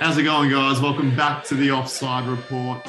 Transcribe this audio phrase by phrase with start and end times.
[0.00, 0.80] How's it going, guys?
[0.80, 2.80] Welcome back to the Offside Report.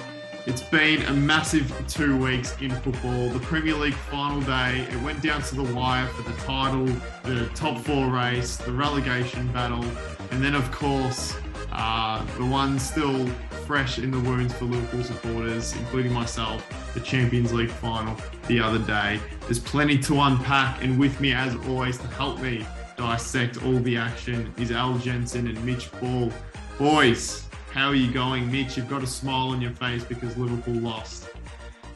[0.45, 3.27] It's been a massive two weeks in football.
[3.27, 6.85] The Premier League final day, it went down to the wire for the title,
[7.23, 9.83] the top four race, the relegation battle,
[10.31, 11.35] and then, of course,
[11.73, 13.27] uh, the one still
[13.67, 18.15] fresh in the wounds for Liverpool supporters, including myself, the Champions League final
[18.47, 19.19] the other day.
[19.41, 22.65] There's plenty to unpack, and with me, as always, to help me
[22.95, 26.31] dissect all the action is Al Jensen and Mitch Ball.
[26.77, 28.51] Boys, how are you going?
[28.51, 31.29] Mitch, you've got a smile on your face because Liverpool lost.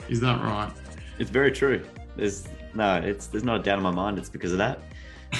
[0.09, 0.71] Is that right?
[1.17, 1.83] It's very true.
[2.15, 4.17] There's no, it's there's not a doubt in my mind.
[4.17, 4.79] It's because of that.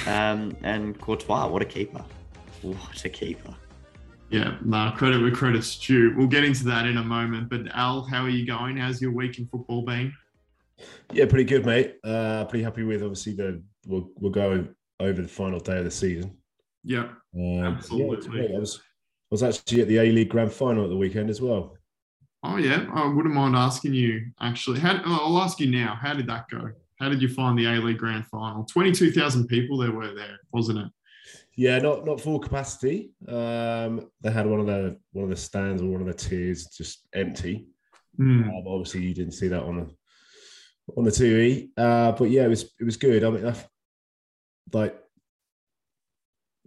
[0.06, 2.04] Um, and Courtois, what a keeper!
[2.62, 3.54] What a keeper!
[4.30, 6.12] Yeah, nah, credit where credit's due.
[6.16, 7.48] We'll get into that in a moment.
[7.48, 8.76] But Al, how are you going?
[8.76, 10.12] How's your week in football been?
[11.12, 11.96] Yeah, pretty good, mate.
[12.02, 14.66] Uh, pretty happy with obviously the we'll we'll go
[14.98, 16.36] over the final day of the season.
[16.82, 18.48] Yeah, Um, Absolutely.
[18.50, 18.85] yeah, I was I
[19.30, 21.76] was actually at the A League Grand Final at the weekend as well.
[22.42, 24.78] Oh yeah, I wouldn't mind asking you actually.
[24.78, 25.98] How, I'll ask you now.
[26.00, 26.70] How did that go?
[27.00, 28.64] How did you find the A League Grand Final?
[28.64, 30.88] Twenty-two thousand people there were there, wasn't it?
[31.56, 33.10] Yeah, not not full capacity.
[33.26, 36.66] Um, they had one of the one of the stands or one of the tiers
[36.66, 37.66] just empty.
[38.16, 38.44] Hmm.
[38.44, 41.70] Um, obviously, you didn't see that on the on the TV.
[41.76, 43.24] Uh, but yeah, it was it was good.
[43.24, 43.54] I mean, I,
[44.72, 44.98] like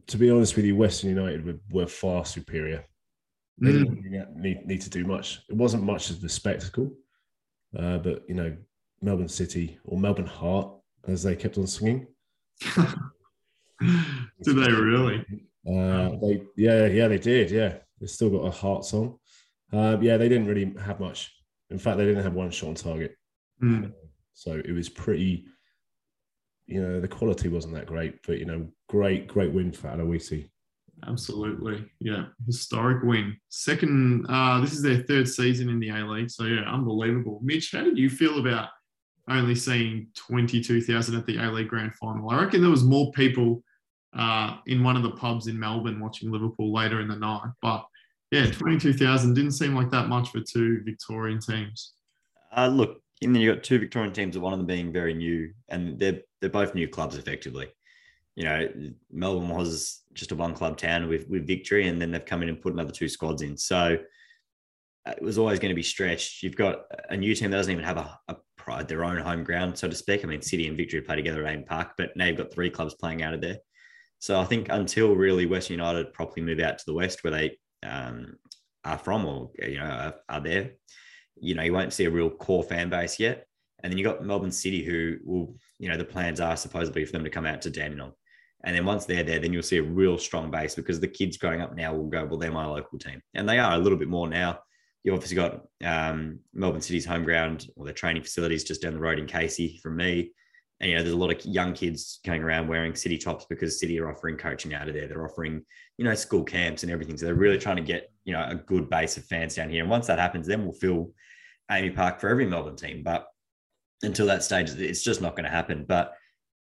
[0.10, 2.84] to be honest with you, Western United were, were far superior.
[3.62, 4.04] They Mm.
[4.04, 5.42] didn't need, need to do much.
[5.50, 6.92] It wasn't much of the spectacle,
[7.78, 8.56] uh, but you know,
[9.02, 10.76] Melbourne City or Melbourne Heart,
[11.08, 12.08] as they kept on singing.
[14.44, 15.26] did they really?
[15.68, 17.52] Uh, they, yeah, yeah, they did.
[17.52, 19.18] Yeah, they still got a heart song.
[19.72, 21.32] Uh, yeah, they didn't really have much.
[21.70, 23.16] In fact, they didn't have one shot on target.
[23.60, 23.86] Hmm.
[24.34, 25.46] So it was pretty,
[26.70, 30.50] you know, the quality wasn't that great, but you know, great, great win for Aloisi.
[31.08, 31.86] Absolutely.
[32.00, 32.26] Yeah.
[32.46, 33.38] Historic win.
[33.50, 36.30] Second, uh, this is their third season in the A League.
[36.30, 37.40] So, yeah, unbelievable.
[37.42, 38.70] Mitch, how did you feel about
[39.30, 42.30] only seeing 22,000 at the A League Grand Final?
[42.30, 43.64] I reckon there was more people
[44.14, 47.50] uh, in one of the pubs in Melbourne watching Liverpool later in the night.
[47.62, 47.86] But,
[48.32, 51.94] yeah, 22,000 didn't seem like that much for two Victorian teams.
[52.56, 55.54] Uh, look, and then you've got two Victorian teams, one of them being very new,
[55.68, 57.68] and they're they're both new clubs effectively.
[58.36, 58.70] You know,
[59.12, 62.50] Melbourne was just a one club town with with victory, and then they've come in
[62.50, 63.58] and put another two squads in.
[63.58, 63.98] So
[65.06, 66.44] uh, it was always going to be stretched.
[66.44, 69.44] You've got a new team that doesn't even have a, a pride, their own home
[69.44, 70.24] ground, so to speak.
[70.24, 72.70] I mean, City and Victory play together at AAMI Park, but now you've got three
[72.70, 73.58] clubs playing out of there.
[74.20, 77.58] So I think until really Western United properly move out to the west, where they
[77.84, 78.38] um,
[78.86, 80.72] are from or you know are, are there,
[81.42, 83.46] you know you won't see a real core fan base yet.
[83.82, 87.12] And then you got Melbourne City, who will you know the plans are supposedly for
[87.12, 88.14] them to come out to Dandenong.
[88.64, 91.38] And then once they're there, then you'll see a real strong base because the kids
[91.38, 93.22] growing up now will go, well, they're my local team.
[93.34, 94.60] And they are a little bit more now.
[95.04, 99.00] You've obviously got um, Melbourne City's home ground or their training facilities just down the
[99.00, 100.34] road in Casey from me.
[100.82, 103.80] And, you know, there's a lot of young kids going around wearing City tops because
[103.80, 105.08] City are offering coaching out of there.
[105.08, 105.64] They're offering,
[105.98, 107.18] you know, school camps and everything.
[107.18, 109.82] So they're really trying to get, you know, a good base of fans down here.
[109.82, 111.12] And once that happens, then we'll fill
[111.72, 113.04] AAMI Park for every Melbourne team.
[113.04, 113.28] But
[114.02, 115.86] until that stage, it's just not going to happen.
[115.88, 116.14] But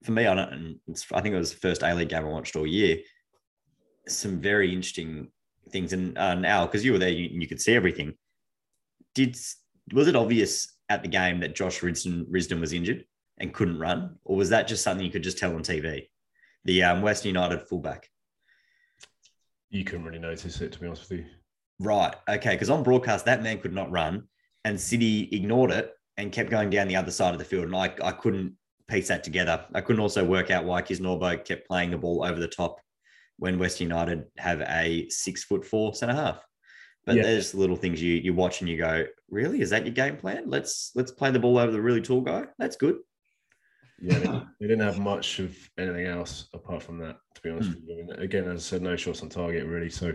[0.04, 0.80] for me, I, don't,
[1.14, 2.98] I think it was the first A League game I watched all year.
[4.08, 5.30] Some very interesting
[5.70, 5.94] things.
[5.94, 8.14] And uh, now, because you were there, you, you could see everything.
[9.14, 9.38] Did
[9.94, 13.06] was it obvious at the game that Josh Risdon, Risdon was injured
[13.38, 16.08] and couldn't run, or was that just something you could just tell on TV?
[16.66, 18.10] The um, Western United fullback.
[19.70, 21.26] You couldn't really notice it, to be honest with you.
[21.80, 22.14] Right.
[22.28, 22.56] Okay.
[22.56, 24.28] Because on broadcast, that man could not run,
[24.68, 27.66] and City ignored it and kept going down the other side of the field.
[27.66, 28.54] And I, I couldn't
[28.90, 29.66] piece that together.
[29.74, 32.82] I couldn't also work out why Kisnorbo kept playing the ball over the top
[33.38, 36.44] when West United have a six foot four centre half.
[37.06, 37.24] But Yeah.
[37.24, 39.62] there's little things you you watch and you go, really?
[39.62, 40.50] Is that your game plan?
[40.50, 42.44] Let's let's play the ball over the really tall guy.
[42.60, 42.98] That's good.
[44.02, 47.70] Yeah, they, they didn't have much of anything else apart from that, to be honest
[47.70, 47.76] hmm.
[47.76, 47.94] with you.
[47.94, 49.90] I mean, again, as I said, no shots on target, really.
[49.90, 50.10] So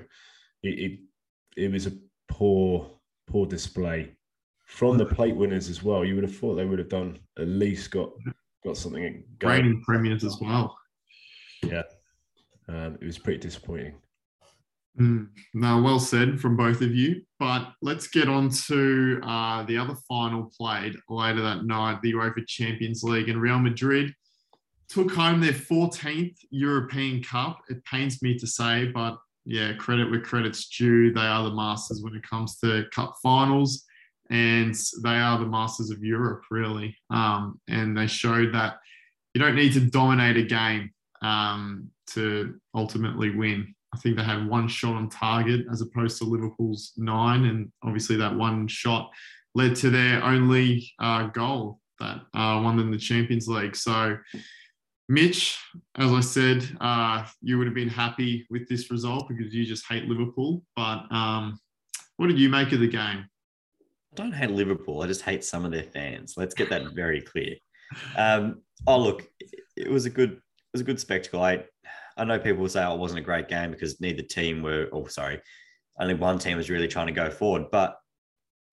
[0.63, 1.01] it, it,
[1.57, 1.93] it was a
[2.29, 4.15] poor, poor display
[4.65, 6.05] from the plate winners as well.
[6.05, 8.11] You would have thought they would have done at least got
[8.65, 9.63] got something going.
[9.63, 10.77] Reigning premiers as well.
[11.63, 11.83] Yeah.
[12.69, 13.95] Um, it was pretty disappointing.
[15.01, 17.23] Mm, no, well said from both of you.
[17.39, 22.47] But let's get on to uh, the other final played later that night, the UEFA
[22.47, 24.15] Champions League, and Real Madrid
[24.89, 27.61] took home their 14th European Cup.
[27.71, 31.13] It pains me to say, but yeah, credit where credit's due.
[31.13, 33.85] They are the masters when it comes to cup finals,
[34.31, 36.97] and they are the masters of Europe, really.
[37.11, 38.77] Um, and they showed that
[39.35, 40.91] you don't need to dominate a game
[41.23, 43.75] um, to ultimately win.
[43.95, 48.17] I think they had one shot on target as opposed to Liverpool's nine, and obviously
[48.17, 49.11] that one shot
[49.55, 53.77] led to their only uh, goal that uh, won them the Champions League.
[53.77, 54.17] So,
[55.09, 55.59] Mitch,
[55.99, 59.85] as I said, uh, you would have been happy with this result because you just
[59.89, 60.63] hate Liverpool.
[60.75, 61.59] But um,
[62.17, 63.27] what did you make of the game?
[64.13, 65.03] I don't hate Liverpool.
[65.03, 66.35] I just hate some of their fans.
[66.37, 67.57] Let's get that very clear.
[68.17, 69.27] Um, oh, look,
[69.77, 71.43] it was a good, it was a good spectacle.
[71.43, 71.65] I,
[72.17, 74.89] I know people will say oh, it wasn't a great game because neither team were,
[74.93, 75.41] oh, sorry,
[75.99, 77.71] only one team was really trying to go forward.
[77.71, 77.97] But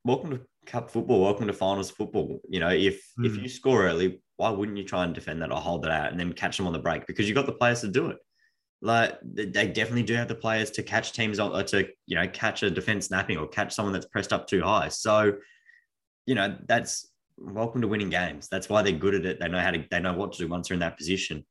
[0.03, 1.21] welcome to cup football.
[1.21, 2.39] Welcome to finals football.
[2.49, 3.25] You know, if mm.
[3.25, 3.43] if hmm.
[3.43, 6.19] you score early, why wouldn't you try and defend that or hold it out and
[6.19, 7.07] then catch them on the break?
[7.07, 8.17] Because you've got the players to do it.
[8.81, 12.63] Like they definitely do have the players to catch teams on to you know catch
[12.63, 14.87] a defense snapping or catch someone that's pressed up too high.
[14.87, 15.33] So,
[16.25, 18.47] you know, that's welcome to winning games.
[18.49, 19.39] That's why they're good at it.
[19.39, 21.45] They know how to they know what to do once they're in that position.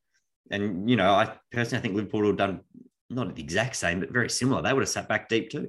[0.51, 2.61] And you know, I personally I think Liverpool would have done
[3.11, 4.63] not the exact same, but very similar.
[4.63, 5.69] They would have sat back deep too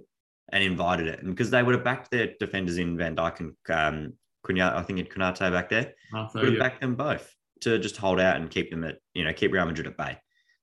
[0.52, 1.20] and invited it.
[1.20, 4.14] And because they would have backed their defenders in Van Dijk and um,
[4.46, 5.94] Cunha, I think in Konate back there,
[6.34, 6.60] would have yeah.
[6.60, 9.66] backed them both to just hold out and keep them at, you know, keep Real
[9.66, 10.18] Madrid at bay.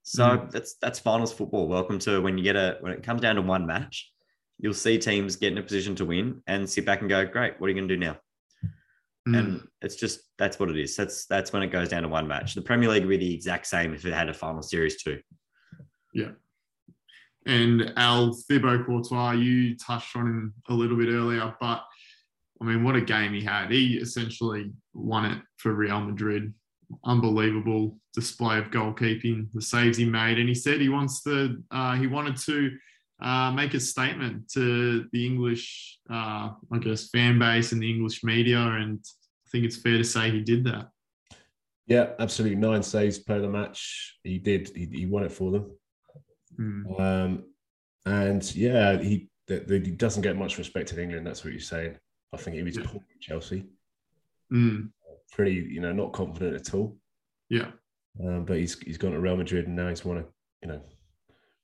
[0.06, 0.50] So mm.
[0.52, 1.66] that's that's finals football.
[1.66, 4.12] Welcome to when you get a when it comes down to one match,
[4.56, 7.60] you'll see teams get in a position to win and sit back and go, great,
[7.60, 8.16] what are you going to do now?
[9.28, 9.38] Mm.
[9.38, 10.94] And it's just that's what it is.
[10.94, 12.54] That's that's when it goes down to one match.
[12.54, 15.18] The Premier League would be the exact same if it had a final series too.
[16.14, 16.30] Yeah.
[17.44, 21.84] And Al Thibaut Courtois, you touched on him a little bit earlier, but
[22.62, 23.72] I mean, what a game he had.
[23.72, 26.54] He essentially won it for Real Madrid.
[27.04, 30.38] Unbelievable display of goalkeeping, the saves he made.
[30.38, 32.76] And he said he wants to, uh, he wanted to
[33.20, 38.22] uh, make a statement to the English, uh, I guess, fan base and the English
[38.22, 38.60] media.
[38.60, 39.00] And
[39.46, 40.88] I think it's fair to say he did that.
[41.86, 42.56] Yeah, absolutely.
[42.56, 44.18] Nine saves per the match.
[44.22, 44.70] He did.
[44.74, 45.70] He, he won it for them.
[46.58, 47.00] Mm.
[47.00, 47.44] Um,
[48.04, 51.26] and yeah, he he doesn't get much respect in England.
[51.26, 51.96] That's what you're saying.
[52.32, 52.84] I think he was yeah.
[52.86, 53.66] poor at Chelsea.
[54.52, 54.90] Mm.
[55.32, 56.96] Pretty, you know, not confident at all.
[57.48, 57.70] Yeah.
[58.24, 60.24] Um, but he's he's gone to Real Madrid and now he's won a
[60.62, 60.80] you know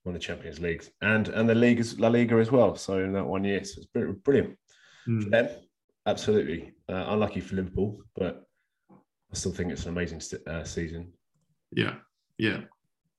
[0.04, 2.76] won the Champions League and and the league is La Liga as well.
[2.76, 4.58] So in that one year, so it's brilliant
[5.08, 5.24] mm.
[5.24, 5.48] for them.
[6.06, 8.44] Absolutely uh, unlucky for Liverpool, but
[8.90, 11.12] I still think it's an amazing uh, season.
[11.70, 11.94] Yeah,
[12.38, 12.62] yeah.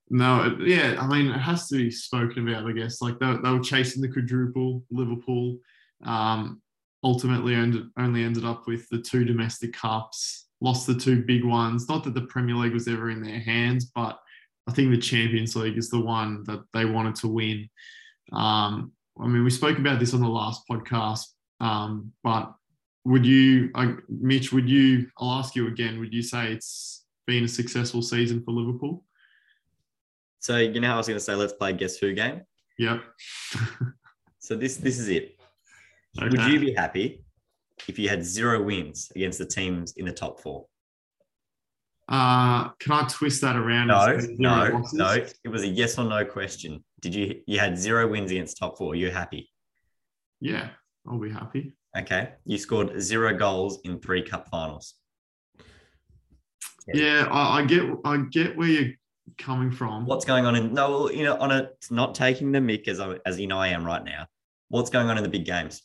[0.09, 3.01] No, yeah, I mean, it has to be spoken about, I guess.
[3.01, 5.57] Like they, they were chasing the quadruple, Liverpool.
[6.03, 6.61] Um,
[7.03, 11.89] ultimately ended, only ended up with the two domestic cups, lost the two big ones.
[11.89, 14.19] Not that the Premier League was ever in their hands, but
[14.67, 17.69] I think the Champions League is the one that they wanted to win.
[18.31, 21.25] Um, I mean, we spoke about this on the last podcast,
[21.59, 22.53] um, but
[23.05, 27.43] would you, uh, Mitch, would you, I'll ask you again, would you say it's been
[27.43, 29.03] a successful season for Liverpool?
[30.39, 32.41] So you know how I was going to say, let's play guess who game.
[32.77, 33.01] Yep.
[34.39, 35.37] so this this is it.
[36.17, 36.29] Okay.
[36.29, 37.23] Would you be happy
[37.87, 40.67] if you had zero wins against the teams in the top four?
[42.07, 43.87] Uh, can I twist that around?
[43.87, 44.93] No, no, losses?
[44.93, 45.25] no.
[45.43, 46.83] It was a yes or no question.
[47.01, 48.95] Did you you had zero wins against top four?
[48.95, 49.49] You're happy?
[50.39, 50.69] Yeah,
[51.07, 51.73] I'll be happy.
[51.97, 52.33] Okay.
[52.45, 54.95] You scored zero goals in three cup finals.
[56.87, 58.91] Yeah, yeah I, I get I get where you're
[59.37, 60.05] coming from.
[60.05, 63.17] What's going on in no, you know, on a not taking the mic as I,
[63.25, 64.27] as you know I am right now.
[64.69, 65.81] What's going on in the big games?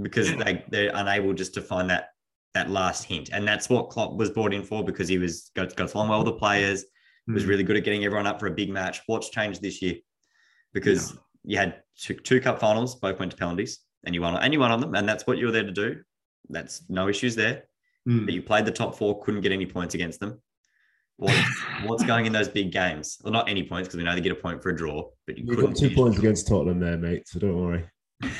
[0.00, 0.44] Because yeah.
[0.44, 2.10] they they're unable just to find that
[2.54, 5.74] that last hint, and that's what Klopp was brought in for because he was got
[5.76, 6.84] got along well with the players.
[7.28, 7.34] Mm.
[7.34, 9.00] Was really good at getting everyone up for a big match.
[9.06, 9.96] What's changed this year?
[10.72, 11.18] Because yeah.
[11.44, 14.60] you had two, two cup finals, both went to penalties, and you won and you
[14.60, 16.00] won on them, and that's what you were there to do.
[16.48, 17.64] That's no issues there.
[18.08, 18.24] Mm.
[18.24, 20.40] But you played the top four, couldn't get any points against them
[21.18, 23.18] what's, what's going in those big games?
[23.22, 25.36] Well, not any points because we know they get a point for a draw, but
[25.36, 27.28] you, you got two points against Tottenham there, mate.
[27.28, 27.84] So don't worry.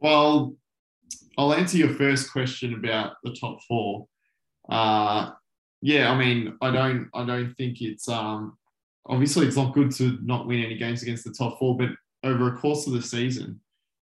[0.00, 0.54] well,
[1.38, 4.06] I'll answer your first question about the top four.
[4.68, 5.30] Uh,
[5.80, 8.58] yeah, I mean, I don't, I don't think it's um,
[9.06, 11.90] obviously it's not good to not win any games against the top four, but
[12.22, 13.60] over a course of the season,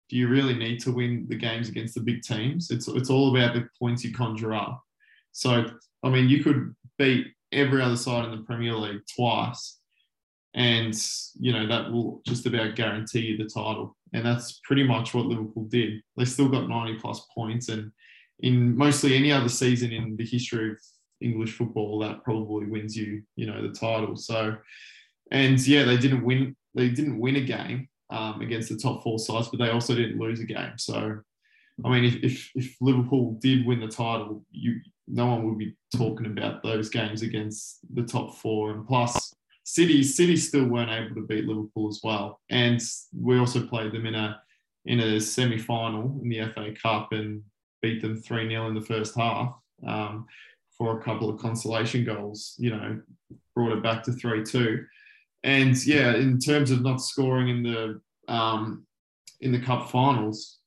[0.09, 2.71] do you really need to win the games against the big teams?
[2.71, 4.83] It's it's all about the points you conjure up.
[5.33, 5.71] So,
[6.03, 9.79] I mean, you could beat every other side in the Premier League twice.
[10.55, 10.95] And,
[11.41, 13.97] you know, that will just about guarantee you the title.
[14.13, 16.03] And that's pretty much what Liverpool did.
[16.17, 17.69] They still got 90 plus points.
[17.69, 17.93] And
[18.41, 20.79] in mostly any other season in the history of
[21.21, 24.17] English football, that probably wins you, you know, the title.
[24.17, 24.57] So,
[25.31, 26.57] and yeah, they didn't win.
[26.75, 30.19] They didn't win a game um, against the top four sides, but they also didn't
[30.19, 30.79] lose a game.
[30.79, 31.21] So,
[31.85, 35.75] I mean, if, if, if Liverpool did win the title, you no one would be
[35.97, 38.71] talking about those games against the top four.
[38.71, 42.81] And plus, City City still weren't able to beat Liverpool as well, and
[43.17, 44.41] we also played them in a
[44.85, 47.43] in a semi final in the FA Cup and
[47.81, 50.27] beat them three 0 in the first half um,
[50.77, 52.55] for a couple of consolation goals.
[52.59, 53.01] You know,
[53.55, 54.85] brought it back to three two,
[55.45, 58.01] and yeah, in terms of not scoring in the
[58.33, 58.85] um,
[59.41, 60.59] in the cup finals,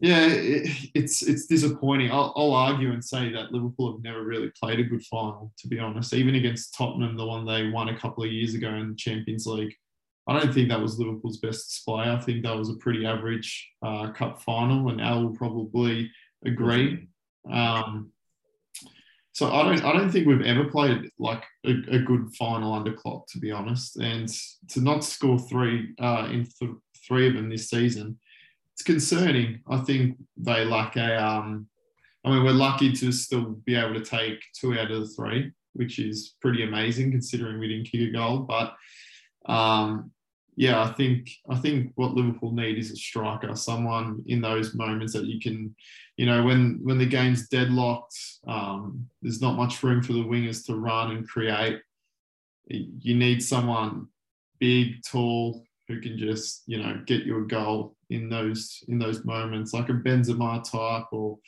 [0.00, 2.12] yeah, it, it's it's disappointing.
[2.12, 5.68] I'll, I'll, argue and say that Liverpool have never really played a good final, to
[5.68, 6.14] be honest.
[6.14, 9.46] Even against Tottenham, the one they won a couple of years ago in the Champions
[9.46, 9.74] League,
[10.28, 12.04] I don't think that was Liverpool's best display.
[12.10, 16.10] I think that was a pretty average uh, cup final, and Al will probably
[16.44, 17.08] agree.
[17.50, 18.12] Um,
[19.32, 22.92] so I don't I don't think we've ever played like a, a, good final under
[22.92, 23.96] Klopp, to be honest.
[23.96, 24.28] And
[24.68, 26.72] to not score three uh, in th-
[27.06, 28.18] three of them this season
[28.78, 29.60] it's concerning.
[29.68, 31.16] I think they lack a.
[31.16, 31.66] Um,
[32.24, 35.50] I mean, we're lucky to still be able to take two out of the three,
[35.72, 38.40] which is pretty amazing considering we didn't kick a goal.
[38.40, 38.74] But
[39.52, 40.12] um,
[40.54, 45.12] yeah, I think I think what Liverpool need is a striker, someone in those moments
[45.14, 45.74] that you can,
[46.16, 48.16] you know, when when the game's deadlocked,
[48.46, 51.80] um, there's not much room for the wingers to run and create.
[52.68, 54.06] You need someone
[54.60, 59.24] big, tall, who can just you know get you a goal in those in those
[59.24, 61.38] moments, like a Benzema type or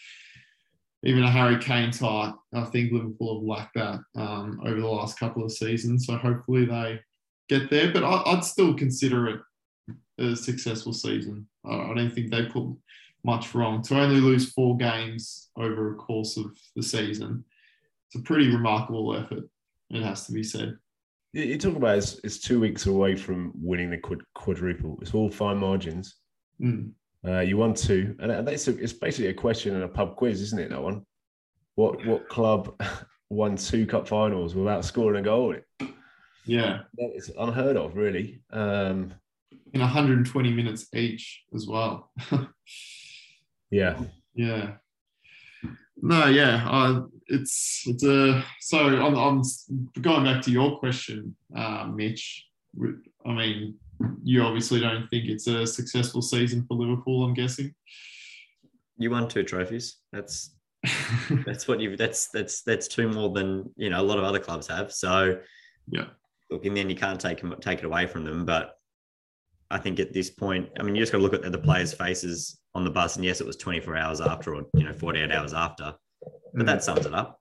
[1.03, 2.35] even a Harry Kane type.
[2.55, 6.07] I think Liverpool have lacked that um, over the last couple of seasons.
[6.07, 7.01] So hopefully they
[7.49, 7.93] get there.
[7.93, 9.41] But I, would still consider it
[10.19, 11.47] a successful season.
[11.65, 12.77] I, I don't think they put
[13.25, 17.45] much wrong to only lose four games over a course of the season.
[18.07, 19.45] It's a pretty remarkable effort.
[19.91, 20.77] It has to be said.
[21.33, 24.03] You talk about it's, it's two weeks away from winning the
[24.35, 24.99] quadruple.
[25.01, 26.17] It's all fine margins.
[26.61, 26.93] Mm.
[27.27, 30.41] Uh, you won two, and it's, a, it's basically a question and a pub quiz,
[30.41, 30.71] isn't it?
[30.71, 31.07] That one.
[31.77, 32.75] What what club
[33.31, 35.55] won two cup finals without scoring a goal?
[36.45, 38.43] Yeah, it's unheard of, really.
[38.51, 39.15] Um,
[39.73, 42.11] in 120 minutes each as well.
[43.71, 44.01] yeah,
[44.35, 44.73] yeah.
[46.03, 49.43] No, yeah, uh, it's it's a so I'm, I'm
[50.01, 52.47] going back to your question, uh, Mitch.
[53.27, 53.77] I mean,
[54.23, 57.25] you obviously don't think it's a successful season for Liverpool.
[57.25, 57.75] I'm guessing.
[58.99, 59.97] You won two trophies.
[60.13, 60.55] That's
[61.47, 61.97] that's what you.
[61.97, 64.93] That's that's that's two more than you know a lot of other clubs have.
[64.93, 65.39] So
[65.89, 66.07] yeah,
[66.51, 68.45] look, in the end, you can't take take it away from them.
[68.45, 68.75] But
[69.71, 71.93] I think at this point, I mean, you just got to look at the players'
[71.93, 73.17] faces on the bus.
[73.17, 75.95] And yes, it was 24 hours after, or you know, 48 hours after.
[76.55, 76.83] But that mm.
[76.83, 77.41] sums it up.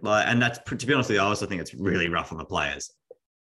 [0.00, 2.38] Like, and that's to be honest with you, I also think it's really rough on
[2.38, 2.90] the players.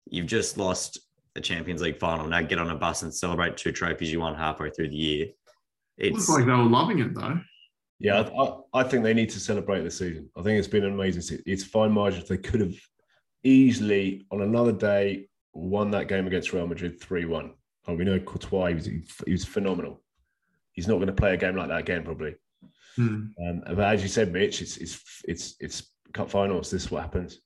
[0.07, 0.99] You've just lost
[1.37, 2.27] a Champions League final.
[2.27, 5.29] Now get on a bus and celebrate two trophies you won halfway through the year.
[5.97, 7.41] It's Looks like they were loving it though.
[8.01, 10.31] Yeah, I, I, think they need to celebrate the season.
[10.35, 11.45] I think it's been an amazing season.
[11.47, 12.29] It's fine margins.
[12.29, 12.75] They could have
[13.45, 17.53] easily, on another day, won that game against Real Madrid 3 1.
[17.87, 18.87] Oh, we know Courtois, he was,
[19.27, 20.03] he was phenomenal.
[20.73, 22.37] He's not going to play a game like that again, probably.
[22.97, 23.27] Hmm.
[23.47, 26.71] Um, but as you said, Mitch, it's, it's, it's, it's cup finals.
[26.71, 27.41] This is what happens.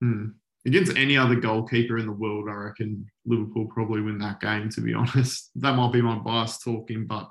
[0.00, 0.28] Hmm
[0.68, 4.68] against any other goalkeeper in the world, I reckon Liverpool probably win that game.
[4.70, 7.28] To be honest, that might be my bias talking, but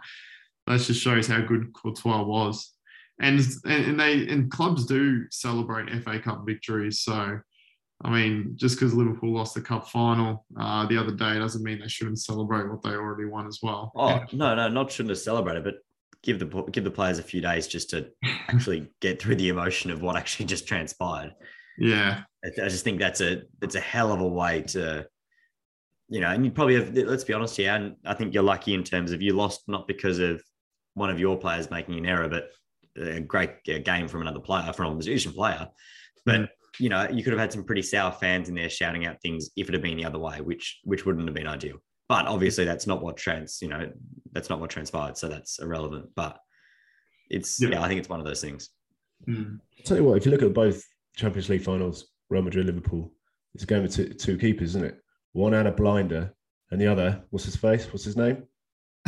[0.65, 2.73] that just shows how good Courtois was.
[3.19, 7.01] And and they and clubs do celebrate FA Cup victories.
[7.01, 7.39] So,
[8.03, 11.79] I mean, just because Liverpool lost the cup final uh, the other day doesn't mean
[11.79, 13.91] they shouldn't celebrate what they already won as well.
[13.95, 15.75] Oh no, no, not shouldn't have celebrated, but
[16.24, 18.09] give the give the players a few days just to
[18.47, 21.33] actually get through the emotion of what actually just transpired.
[21.77, 25.07] Yeah, I just think that's a it's a hell of a way to,
[26.09, 26.95] you know, and you probably have.
[26.95, 29.88] Let's be honest here, and I think you're lucky in terms of you lost not
[29.88, 30.41] because of
[30.95, 32.50] one of your players making an error, but
[33.00, 35.67] a great game from another player, from a opposition player.
[36.25, 36.47] But mm.
[36.79, 39.50] you know, you could have had some pretty sour fans in there shouting out things
[39.55, 41.77] if it had been the other way, which which wouldn't have been ideal.
[42.09, 43.91] But obviously, that's not what trans, you know,
[44.31, 46.09] that's not what transpired, so that's irrelevant.
[46.15, 46.37] But
[47.29, 48.69] it's yeah, yeah I think it's one of those things.
[49.27, 49.59] Mm.
[49.77, 50.83] I'll tell you what, if you look at both
[51.15, 53.11] Champions League finals, Real Madrid, Liverpool,
[53.53, 54.99] it's a game of two, two keepers, isn't it?
[55.33, 56.33] One had a blinder,
[56.71, 57.91] and the other, what's his face?
[57.91, 58.43] What's his name?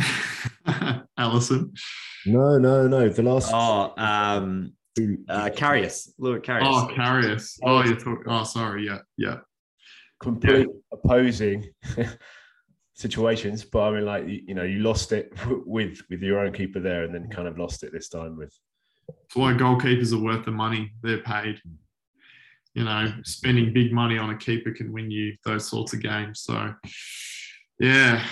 [1.18, 1.76] Alisson.
[2.26, 3.08] No, no, no.
[3.08, 3.50] The last.
[3.52, 4.72] Oh, um,
[5.28, 6.10] uh, Karius.
[6.18, 6.62] Look, Karius.
[6.64, 7.58] Oh, Karius.
[7.62, 8.24] Oh, you're talking.
[8.26, 8.86] Oh, sorry.
[8.86, 9.38] Yeah, yeah.
[10.20, 10.98] Complete yeah.
[10.98, 11.70] opposing
[13.00, 15.32] situations, but I mean, like you know, you lost it
[15.66, 18.54] with with your own keeper there, and then kind of lost it this time with.
[19.08, 21.60] That's why goalkeepers are worth the money they're paid
[22.74, 26.40] you know, spending big money on a keeper can win you those sorts of games.
[26.40, 26.72] So,
[27.78, 28.24] yeah,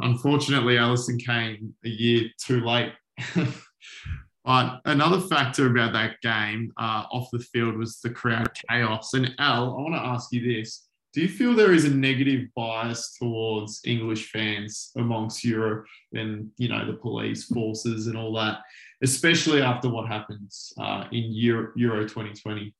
[0.00, 2.92] unfortunately, Alisson came a year too late.
[4.44, 9.14] but another factor about that game uh, off the field was the crowd chaos.
[9.14, 12.48] And Al, I want to ask you this: do you feel there is a negative
[12.56, 18.60] bias towards English fans amongst Europe and you know the police forces and all that,
[19.02, 22.74] especially after what happens uh, in Euro, Euro 2020?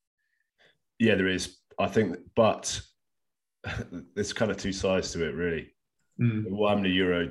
[0.99, 1.59] Yeah, there is.
[1.79, 2.81] I think, but
[4.15, 5.75] there's kind of two sides to it, really.
[6.21, 6.51] Mm.
[6.51, 7.29] What happened to Euro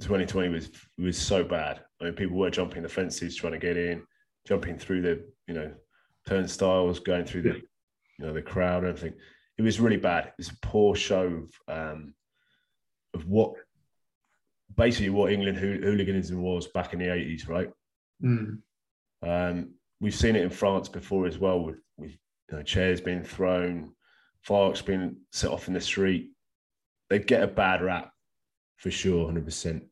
[0.00, 1.80] 2020 was was so bad.
[2.00, 4.04] I mean, people were jumping the fences trying to get in,
[4.46, 5.72] jumping through the you know
[6.28, 7.54] turnstiles, going through the
[8.18, 9.18] you know the crowd and everything
[9.56, 10.26] it was really bad.
[10.26, 12.14] It was a poor show of, um,
[13.14, 13.54] of what
[14.76, 17.70] basically what England hooliganism was back in the 80s, right?
[18.22, 18.58] Mm.
[19.22, 22.10] Um, we've seen it in France before as well, with, with
[22.50, 23.92] you know, chairs being thrown,
[24.42, 26.30] fireworks being set off in the street.
[27.08, 28.10] They get a bad rap
[28.76, 29.82] for sure, 100%.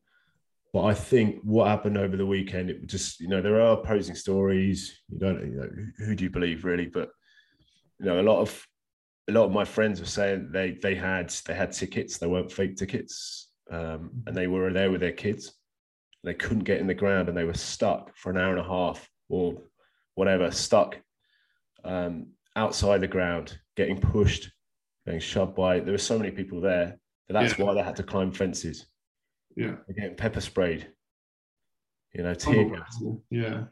[0.73, 4.15] But I think what happened over the weekend, it just, you know, there are opposing
[4.15, 4.99] stories.
[5.07, 5.69] You don't, you know,
[6.05, 6.87] who do you believe really?
[6.87, 7.09] But,
[7.99, 8.67] you know, a lot of
[9.29, 12.51] a lot of my friends were saying they they had they had tickets, they weren't
[12.51, 15.53] fake tickets, um, and they were there with their kids.
[16.23, 18.67] They couldn't get in the ground, and they were stuck for an hour and a
[18.67, 19.61] half or
[20.15, 20.99] whatever, stuck
[21.83, 24.51] um, outside the ground, getting pushed,
[25.05, 25.79] getting shoved by.
[25.79, 27.65] There were so many people there that that's yeah.
[27.65, 28.85] why they had to climb fences.
[29.55, 30.87] Yeah, They're getting pepper sprayed.
[32.13, 33.01] You know, tear gas.
[33.29, 33.63] Yeah,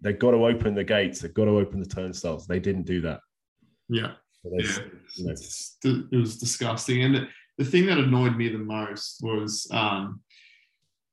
[0.00, 1.20] they've got to open the gates.
[1.20, 2.46] They've got to open the turnstiles.
[2.46, 3.20] They didn't do that.
[3.88, 4.12] Yeah,
[4.44, 4.78] yeah,
[5.16, 6.04] you know.
[6.12, 7.02] it was disgusting.
[7.02, 7.28] And
[7.58, 10.20] the thing that annoyed me the most was, um,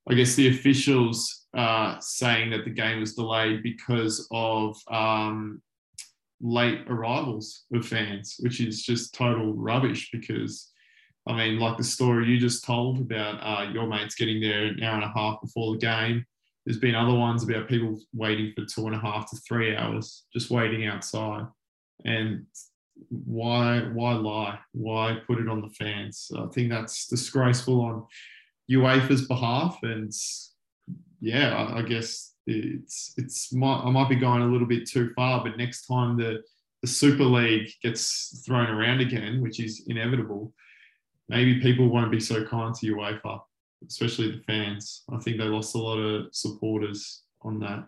[0.09, 5.61] I guess, the officials uh, saying that the game was delayed because of um,
[6.39, 10.09] late arrivals of fans, which is just total rubbish.
[10.11, 10.71] Because,
[11.27, 14.81] I mean, like the story you just told about uh, your mates getting there an
[14.81, 16.25] hour and a half before the game.
[16.65, 20.25] There's been other ones about people waiting for two and a half to three hours,
[20.33, 21.45] just waiting outside.
[22.03, 22.45] And
[23.09, 24.59] why why lie?
[24.73, 26.31] Why put it on the fans?
[26.37, 28.05] I think that's disgraceful on
[28.71, 30.11] UEFA's behalf, and
[31.19, 35.11] yeah, I, I guess it's it's might, I might be going a little bit too
[35.15, 36.41] far, but next time the
[36.81, 40.53] the Super League gets thrown around again, which is inevitable,
[41.27, 43.39] maybe people won't be so kind to UEFA,
[43.87, 45.03] especially the fans.
[45.11, 47.87] I think they lost a lot of supporters on that.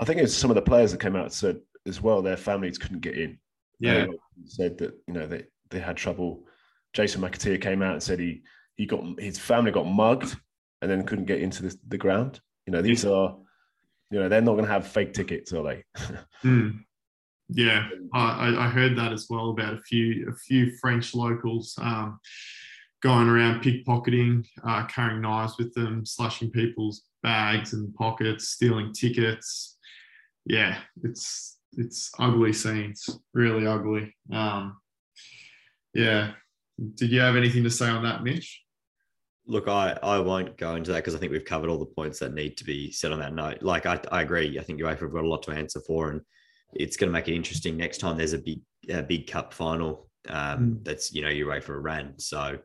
[0.00, 2.78] I think it's some of the players that came out said as well their families
[2.78, 3.38] couldn't get in.
[3.80, 4.06] Yeah,
[4.44, 6.44] said that you know they they had trouble.
[6.92, 8.42] Jason McAteer came out and said he
[8.76, 10.36] he got his family got mugged
[10.82, 12.40] and then couldn't get into the, the ground.
[12.66, 13.36] You know these are
[14.10, 15.84] you know they're not going to have fake tickets, are they?
[16.44, 16.80] mm.
[17.52, 22.20] Yeah, I, I heard that as well about a few a few French locals um,
[23.02, 29.78] going around pickpocketing, uh, carrying knives with them, slashing people's bags and pockets, stealing tickets.
[30.46, 34.14] Yeah, it's it's ugly scenes, really ugly.
[34.32, 34.78] Um,
[35.94, 36.32] yeah.
[36.94, 38.62] Did you have anything to say on that, Mitch?
[39.46, 42.18] Look, I, I won't go into that because I think we've covered all the points
[42.20, 43.62] that need to be said on that note.
[43.62, 44.58] Like, I, I agree.
[44.58, 46.20] I think UEFA have got a lot to answer for, and
[46.74, 50.08] it's going to make it interesting next time there's a big a big cup final
[50.28, 50.84] um, mm.
[50.84, 52.18] that's, you know, UEFA ran.
[52.18, 52.58] So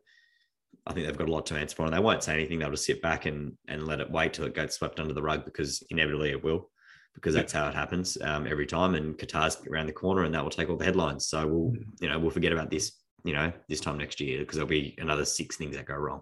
[0.85, 2.59] I think they've got a lot to answer for, and they won't say anything.
[2.59, 5.21] They'll just sit back and, and let it wait till it gets swept under the
[5.21, 6.69] rug because inevitably it will
[7.15, 8.95] because that's how it happens um, every time.
[8.95, 11.25] And Qatar's around the corner, and that will take all the headlines.
[11.25, 11.85] So we'll, mm.
[11.99, 12.91] you know, we'll forget about this,
[13.23, 16.21] you know, this time next year because there'll be another six things that go wrong.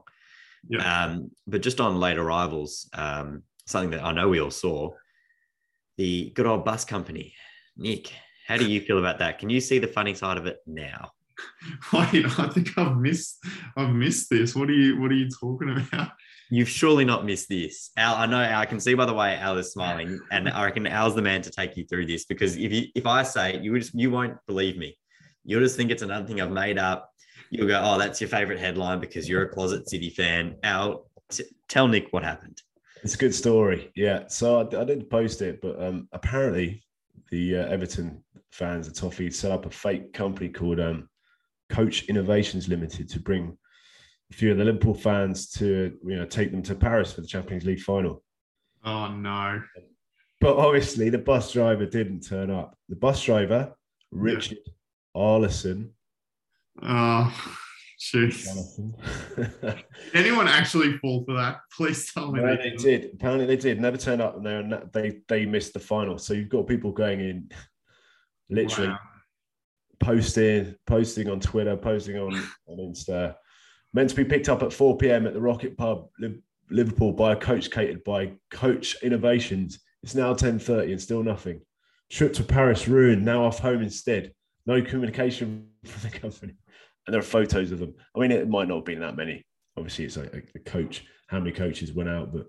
[0.70, 1.04] Yeah.
[1.06, 4.92] Um, but just on late arrivals, um, something that I know we all saw,
[5.98, 7.34] the good old bus company.
[7.76, 8.12] Nick,
[8.48, 9.40] how do you feel about that?
[9.40, 11.12] Can you see the funny side of it now?
[11.94, 13.44] Wait, I think I've missed
[13.76, 14.56] I've missed this.
[14.56, 16.12] What are you what are you talking about?
[16.50, 17.92] You've surely not missed this.
[17.98, 20.86] Al, I know I can see by the way Al is smiling, and I reckon
[20.86, 23.64] Al's the man to take you through this because if you if I say it,
[23.64, 24.98] you just you won't believe me.
[25.44, 27.10] You'll just think it's another thing I've made up.
[27.50, 30.56] You'll go, oh, that's your favorite headline because you're a closet City fan.
[30.64, 32.62] Al, t- tell Nick what happened.
[33.04, 33.92] It's a good story.
[33.96, 34.28] Yeah.
[34.28, 36.84] So I, I didn't post it, but um, apparently
[37.32, 41.10] the uh, Everton fans, the Toffee, set up a fake company called um,
[41.70, 43.58] Coach Innovations Limited to bring
[44.32, 47.28] a few of the Liverpool fans to you know take them to Paris for the
[47.28, 48.24] Champions League final.
[48.84, 49.62] Oh no!
[50.40, 52.78] But obviously, the bus driver didn't turn up.
[52.90, 53.76] The bus driver,
[54.12, 54.74] Richard yeah.
[55.22, 55.90] Arlison.
[56.82, 57.34] Oh,
[58.00, 58.48] jeez.
[60.14, 61.60] Anyone actually fall for that?
[61.76, 62.42] Please tell me.
[62.42, 63.12] No, they, they did.
[63.14, 63.80] Apparently, they did.
[63.80, 66.18] Never turn up, and they they they missed the final.
[66.18, 67.50] So you've got people going in,
[68.50, 68.90] literally.
[68.90, 69.00] Wow.
[70.04, 72.34] Posting, posting on Twitter, posting on,
[72.68, 73.36] on Insta,
[73.94, 75.26] meant to be picked up at 4 p.m.
[75.26, 76.10] at the Rocket Pub,
[76.70, 79.80] Liverpool, by a coach catered by Coach Innovations.
[80.04, 81.62] It's now 10:30 and still nothing.
[82.10, 83.24] Trip to Paris ruined.
[83.24, 84.34] Now off home instead.
[84.66, 86.54] No communication from the company.
[87.08, 87.94] and there are photos of them.
[88.16, 89.46] I mean, it might not have been that many.
[89.78, 91.06] Obviously, it's a, a coach.
[91.28, 92.34] How many coaches went out?
[92.34, 92.48] But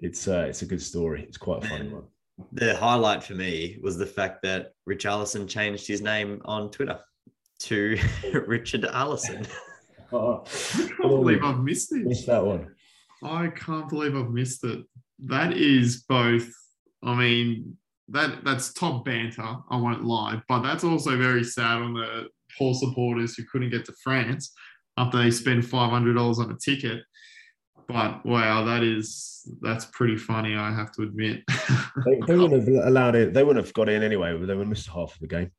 [0.00, 1.24] it's uh, it's a good story.
[1.26, 2.04] It's quite a funny one.
[2.52, 6.98] The highlight for me was the fact that Rich Allison changed his name on Twitter
[7.60, 7.98] to
[8.46, 9.46] Richard Allison.
[10.12, 12.04] oh, I can't believe I've missed this.
[12.04, 12.74] Missed that one.
[13.22, 14.84] I can't believe I've missed it.
[15.20, 16.48] That is both.
[17.02, 17.76] I mean,
[18.08, 19.56] that that's top banter.
[19.70, 22.28] I won't lie, but that's also very sad on the
[22.58, 24.52] poor supporters who couldn't get to France
[24.96, 27.02] after they spent five hundred dollars on a ticket.
[27.92, 30.56] But wow, that is that's pretty funny.
[30.56, 31.42] I have to admit.
[32.06, 33.34] they, they wouldn't have allowed it.
[33.34, 34.30] They wouldn't have got in anyway.
[34.32, 35.50] They would have missed half of the game.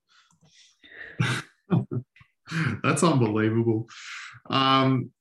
[2.83, 3.87] that's unbelievable.
[4.49, 5.11] Um,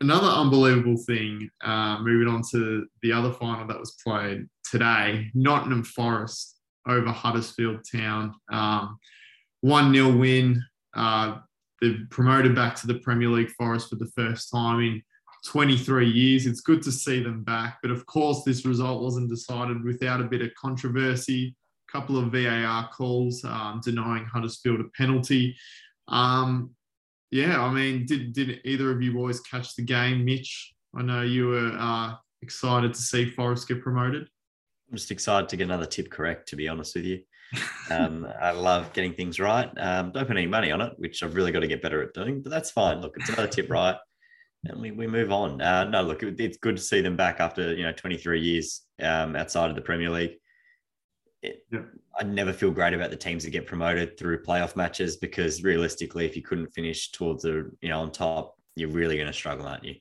[0.00, 1.48] another unbelievable thing.
[1.62, 7.80] Uh, moving on to the other final that was played today, Nottingham Forest over Huddersfield
[7.90, 8.34] Town.
[8.52, 8.98] Um,
[9.62, 10.62] one 0 win.
[10.94, 11.38] Uh,
[11.80, 15.02] they've promoted back to the Premier League Forest for the first time in
[15.44, 16.46] 23 years.
[16.46, 17.78] It's good to see them back.
[17.82, 21.54] But of course, this result wasn't decided without a bit of controversy.
[21.88, 25.56] A couple of VAR calls um, denying Huddersfield a penalty.
[26.08, 26.70] Um,
[27.30, 30.24] yeah, I mean, did, did either of you boys catch the game?
[30.24, 34.28] Mitch, I know you were uh, excited to see Forest get promoted.
[34.90, 37.20] I'm just excited to get another tip correct, to be honest with you.
[37.90, 39.70] Um, I love getting things right.
[39.76, 42.14] Um, don't put any money on it, which I've really got to get better at
[42.14, 43.02] doing, but that's fine.
[43.02, 43.96] Look, it's another tip right
[44.66, 45.60] and we, we move on.
[45.60, 48.82] Uh, no, look, it, it's good to see them back after you know 23 years
[49.02, 50.36] um, outside of the Premier League.
[51.42, 51.82] It, yeah.
[52.18, 56.26] I never feel great about the teams that get promoted through playoff matches because realistically,
[56.26, 59.66] if you couldn't finish towards the you know on top, you're really going to struggle,
[59.66, 59.94] aren't you?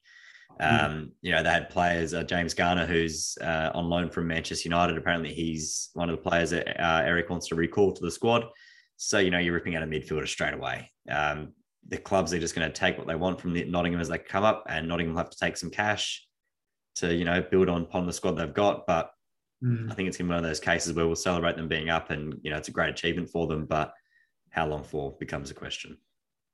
[0.62, 0.84] Mm.
[0.84, 4.69] Um, you know, they had players, uh, James Garner, who's uh, on loan from Manchester
[4.69, 4.97] United.
[4.97, 8.45] Apparently, he's one of the players that uh, Erik wants to recall to the squad.
[8.97, 10.91] So, you know, you're ripping out a midfielder straight away.
[11.10, 11.54] Um,
[11.87, 14.17] the clubs are just going to take what they want from the Nottingham as they
[14.17, 16.25] come up, and Nottingham will have to take some cash
[16.95, 18.85] to you know build on upon the squad they've got.
[18.87, 19.11] But
[19.63, 19.91] mm.
[19.91, 21.89] I think it's going to be one of those cases where we'll celebrate them being
[21.89, 23.65] up, and you know it's a great achievement for them.
[23.65, 23.93] But
[24.49, 25.97] how long for becomes a question.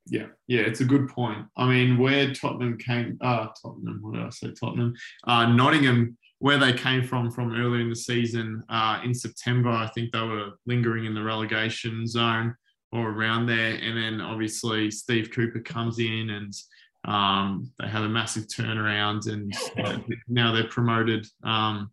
[0.07, 1.45] Yeah, yeah, it's a good point.
[1.57, 4.51] I mean, where Tottenham came, uh, Tottenham, what did I say?
[4.51, 4.95] Tottenham,
[5.27, 9.87] uh, Nottingham, where they came from from earlier in the season uh, in September, I
[9.87, 12.55] think they were lingering in the relegation zone
[12.91, 13.75] or around there.
[13.75, 16.53] And then obviously Steve Cooper comes in and
[17.05, 19.53] um, they have a massive turnaround and
[20.27, 21.91] now they're promoted um,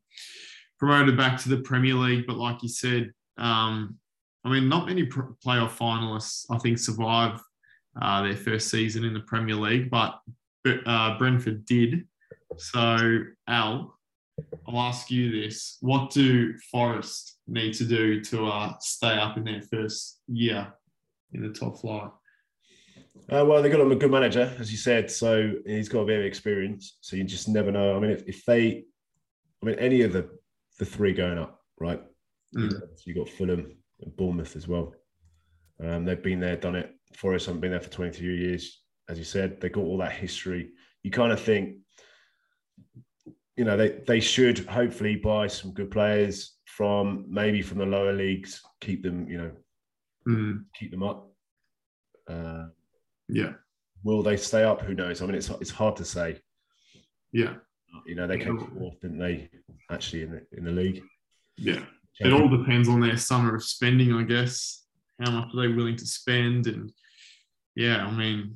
[0.79, 2.27] promoted back to the Premier League.
[2.27, 3.97] But like you said, um,
[4.45, 7.41] I mean, not many playoff finalists I think survive
[8.01, 10.21] uh, their first season in the Premier League, but
[10.87, 12.07] uh, Brentford did.
[12.57, 13.99] So Al,
[14.67, 19.45] I'll ask you this: What do Forest need to do to uh, stay up in
[19.45, 20.73] their first year
[21.33, 22.11] in the top flight?
[23.31, 25.11] Uh, well, they got him a good manager, as you said.
[25.11, 26.99] So he's got a bit of experience.
[27.01, 27.97] So you just never know.
[27.97, 28.85] I mean, if, if they,
[29.63, 30.29] I mean, any of the
[30.79, 32.03] the three going up, right?
[32.55, 32.81] Mm.
[33.05, 34.95] You got Fulham and Bournemouth as well.
[35.83, 36.95] Um, they've been there, done it.
[37.15, 38.83] Forest haven't been there for 23 years.
[39.09, 40.71] As you said, they got all that history.
[41.03, 41.77] You kind of think,
[43.57, 48.13] you know, they, they should hopefully buy some good players from maybe from the lower
[48.13, 49.53] leagues, keep them, you know,
[50.27, 50.65] mm.
[50.79, 51.29] keep them up.
[52.29, 52.67] Uh,
[53.29, 53.53] yeah.
[54.05, 54.83] Will they stay up?
[54.83, 55.23] Who knows?
[55.23, 56.41] I mean, it's it's hard to say.
[57.33, 57.55] Yeah.
[58.07, 59.49] You know, they came fourth, didn't they?
[59.91, 61.03] Actually, in the in the league.
[61.57, 61.85] Yeah.
[62.21, 64.85] It all depends on their summer of spending, I guess.
[65.21, 66.67] How much are they willing to spend?
[66.67, 66.91] And
[67.75, 68.55] yeah, I mean,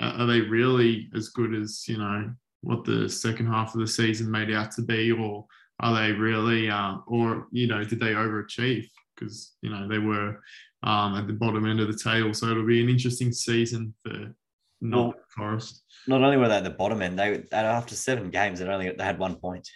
[0.00, 4.30] are they really as good as you know what the second half of the season
[4.30, 5.46] made out to be, or
[5.80, 8.88] are they really, uh, or you know, did they overachieve?
[9.14, 10.40] Because you know they were
[10.84, 12.32] um, at the bottom end of the table.
[12.32, 14.34] So it'll be an interesting season for
[14.80, 15.82] North Forest.
[16.06, 19.04] Not only were they at the bottom end, they after seven games, they only they
[19.04, 19.68] had one point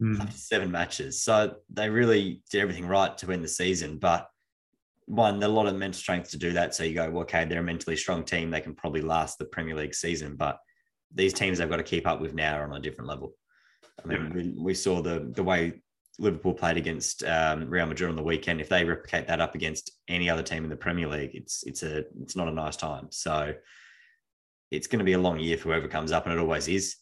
[0.00, 0.20] mm.
[0.20, 1.22] after seven matches.
[1.22, 3.98] So they really did everything right to win the season.
[3.98, 4.28] But
[5.06, 6.74] one, a lot of mental strength to do that.
[6.74, 8.50] So you go, well, okay, they're a mentally strong team.
[8.50, 10.36] They can probably last the Premier League season.
[10.36, 10.58] But
[11.12, 13.32] these teams they've got to keep up with now are on a different level.
[14.04, 14.34] I mean, yeah.
[14.34, 15.80] we, we saw the the way
[16.20, 19.90] Liverpool played against um, Real Madrid on the weekend, if they replicate that up against
[20.06, 23.06] any other team in the Premier League, it's it's a it's not a nice time.
[23.10, 23.54] So
[24.70, 26.96] it's going to be a long year for whoever comes up, and it always is.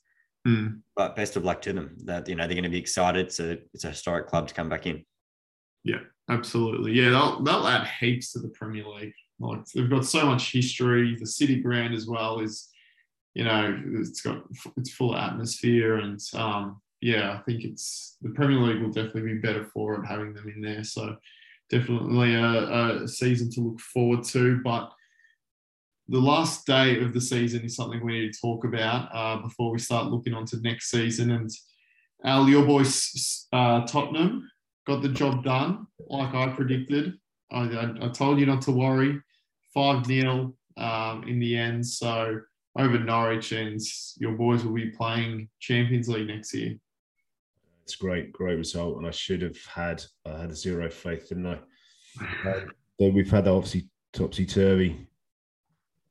[0.46, 0.82] Mm.
[0.96, 1.96] But best of luck to them.
[2.04, 3.26] That you know they're going to be excited.
[3.26, 5.04] It's a it's a historic club to come back in.
[5.82, 6.00] Yeah,
[6.30, 6.92] absolutely.
[6.92, 9.14] Yeah, they'll they'll add heaps to the Premier League.
[9.40, 11.16] Like they've got so much history.
[11.18, 12.68] The City ground as well is,
[13.34, 14.44] you know, it's got
[14.76, 19.34] it's full of atmosphere and um, yeah, I think it's the Premier League will definitely
[19.34, 20.84] be better for it having them in there.
[20.84, 21.16] So
[21.70, 24.60] definitely a, a season to look forward to.
[24.62, 24.90] But
[26.08, 29.70] the last day of the season is something we need to talk about uh, before
[29.70, 31.30] we start looking on to next season.
[31.30, 31.50] And
[32.24, 34.50] Al, your boys, uh, Tottenham,
[34.86, 37.14] got the job done like I predicted.
[37.52, 39.20] I, I, I told you not to worry.
[39.74, 41.86] 5 0 um, in the end.
[41.86, 42.40] So
[42.78, 43.80] over Norwich, and
[44.16, 46.76] your boys will be playing Champions League next year.
[47.88, 51.58] It's great, great result, and I should have had I had zero faith, didn't I?
[52.50, 52.60] uh,
[52.98, 55.08] we've had obviously topsy turvy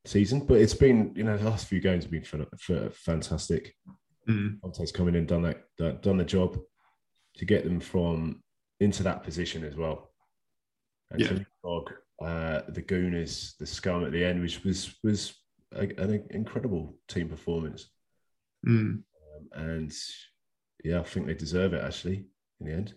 [0.03, 3.75] season, but it's been you know the last few games have been for fantastic.
[4.27, 4.59] Mm.
[4.59, 6.57] Conte's coming in, done that, that, done the job
[7.35, 8.41] to get them from
[8.79, 10.09] into that position as well.
[11.11, 11.43] And Yeah.
[12.19, 15.35] uh, the Gooners, the scum at the end, which was was
[15.73, 17.87] a, an incredible team performance.
[18.67, 19.03] Mm.
[19.03, 19.03] Um,
[19.51, 19.93] and
[20.87, 22.25] yeah, I think they deserve it actually
[22.59, 22.93] in the end.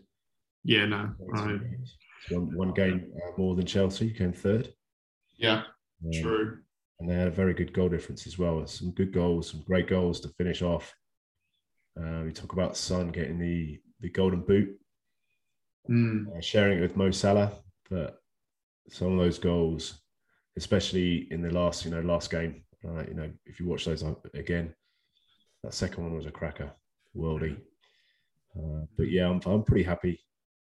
[0.64, 1.60] Yeah, no, right.
[2.30, 4.72] One, one game uh, more than Chelsea, came third.
[5.38, 5.62] Yeah,
[6.04, 6.58] Um, true.
[6.98, 8.66] And they had a very good goal difference as well.
[8.66, 10.94] Some good goals, some great goals to finish off.
[11.98, 14.76] Uh, we talk about Son getting the, the golden boot,
[15.88, 16.26] Mm.
[16.36, 17.52] uh, sharing it with Mo Salah.
[17.88, 18.18] But
[18.90, 20.00] some of those goals,
[20.58, 24.04] especially in the last, you know, last game, uh, you know, if you watch those
[24.34, 24.74] again,
[25.64, 26.70] that second one was a cracker,
[27.16, 27.56] worldy.
[28.56, 30.20] Uh, but yeah, I'm, I'm pretty happy,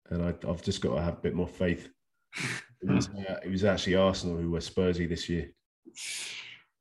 [0.09, 1.89] and I, I've just got to have a bit more faith.
[2.81, 5.51] It was, uh, it was actually Arsenal who were Spursy this year.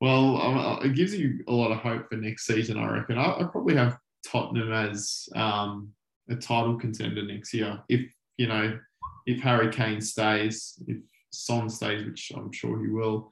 [0.01, 3.17] Well, it gives you a lot of hope for next season, I reckon.
[3.17, 5.93] I, I probably have Tottenham as um,
[6.29, 7.81] a title contender next year.
[7.87, 8.77] If, you know,
[9.25, 10.97] if Harry Kane stays, if
[11.31, 13.31] Son stays, which I'm sure he will.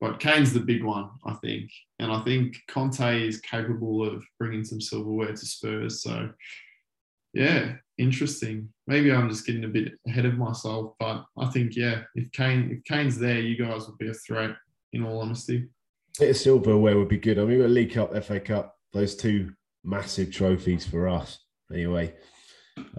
[0.00, 1.70] But Kane's the big one, I think.
[1.98, 6.02] And I think Conte is capable of bringing some silverware to Spurs.
[6.02, 6.30] So,
[7.38, 8.68] yeah, interesting.
[8.86, 12.70] Maybe I'm just getting a bit ahead of myself, but I think, yeah, if Kane
[12.70, 14.56] if Kane's there, you guys will be a threat,
[14.92, 15.68] in all honesty.
[16.18, 17.38] bit of silverware would be good.
[17.38, 19.52] I mean, we've got League Cup, FA Cup, those two
[19.84, 21.38] massive trophies for us,
[21.72, 22.14] anyway,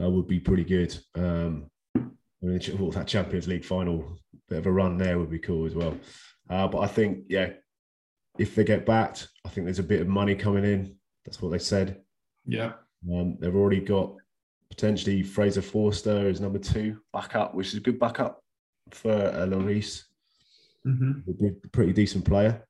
[0.02, 0.98] uh, would be pretty good.
[1.16, 5.40] Um, I mean, well, that Champions League final, bit of a run there would be
[5.40, 5.98] cool as well.
[6.50, 7.50] Uh, but I think, yeah,
[8.38, 10.96] if they get backed, I think there's a bit of money coming in.
[11.26, 12.02] That's what they said.
[12.46, 12.74] Yeah.
[13.14, 14.16] Um, they've already got
[14.70, 18.42] potentially Fraser Forster as number two backup, which is a good backup
[18.92, 20.04] for uh, Lloris,
[20.84, 22.66] hmm a good- pretty decent player.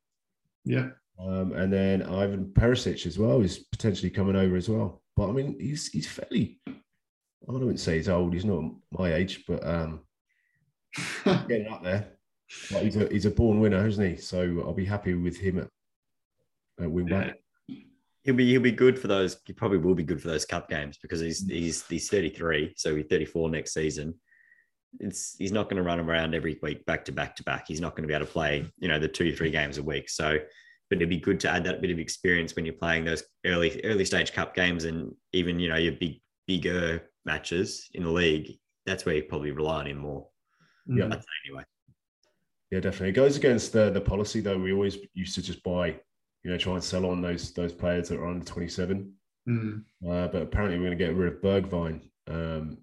[0.65, 0.89] Yeah.
[1.19, 5.01] Um, and then Ivan Perisic as well is potentially coming over as well.
[5.17, 6.59] But I mean, he's he's fairly.
[6.67, 8.33] I wouldn't say he's old.
[8.33, 10.01] He's not my age, but um,
[11.25, 12.13] getting up there.
[12.71, 14.15] But he's a he's a born winner, isn't he?
[14.17, 15.67] So I'll be happy with him at,
[16.81, 17.35] at wing back.
[18.29, 19.37] He'll be he'll be good for those.
[19.43, 21.49] He probably will be good for those cup games because he's mm.
[21.49, 24.13] he's he's 33, so he's 34 next season.
[24.99, 27.65] It's he's not going to run around every week back to back to back.
[27.67, 29.53] He's not going to be able to play, you know, the two three mm.
[29.53, 30.11] games a week.
[30.11, 30.37] So,
[30.91, 33.81] but it'd be good to add that bit of experience when you're playing those early
[33.83, 38.59] early stage cup games and even you know your big bigger matches in the league.
[38.85, 40.27] That's where you probably rely on him more.
[40.87, 40.99] Mm.
[40.99, 41.19] Yeah.
[41.47, 41.63] Anyway.
[42.69, 43.09] Yeah, definitely.
[43.09, 44.59] It goes against the the policy though.
[44.59, 45.99] We always used to just buy,
[46.43, 49.13] you know, try and sell on those those players that are under twenty seven.
[49.47, 49.84] Mm.
[50.08, 52.78] Uh, but apparently we're going to get rid of Bergwijn, um,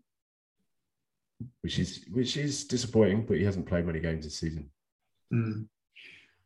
[1.62, 3.24] which is which is disappointing.
[3.26, 4.70] But he hasn't played many games this season.
[5.32, 5.66] Mm.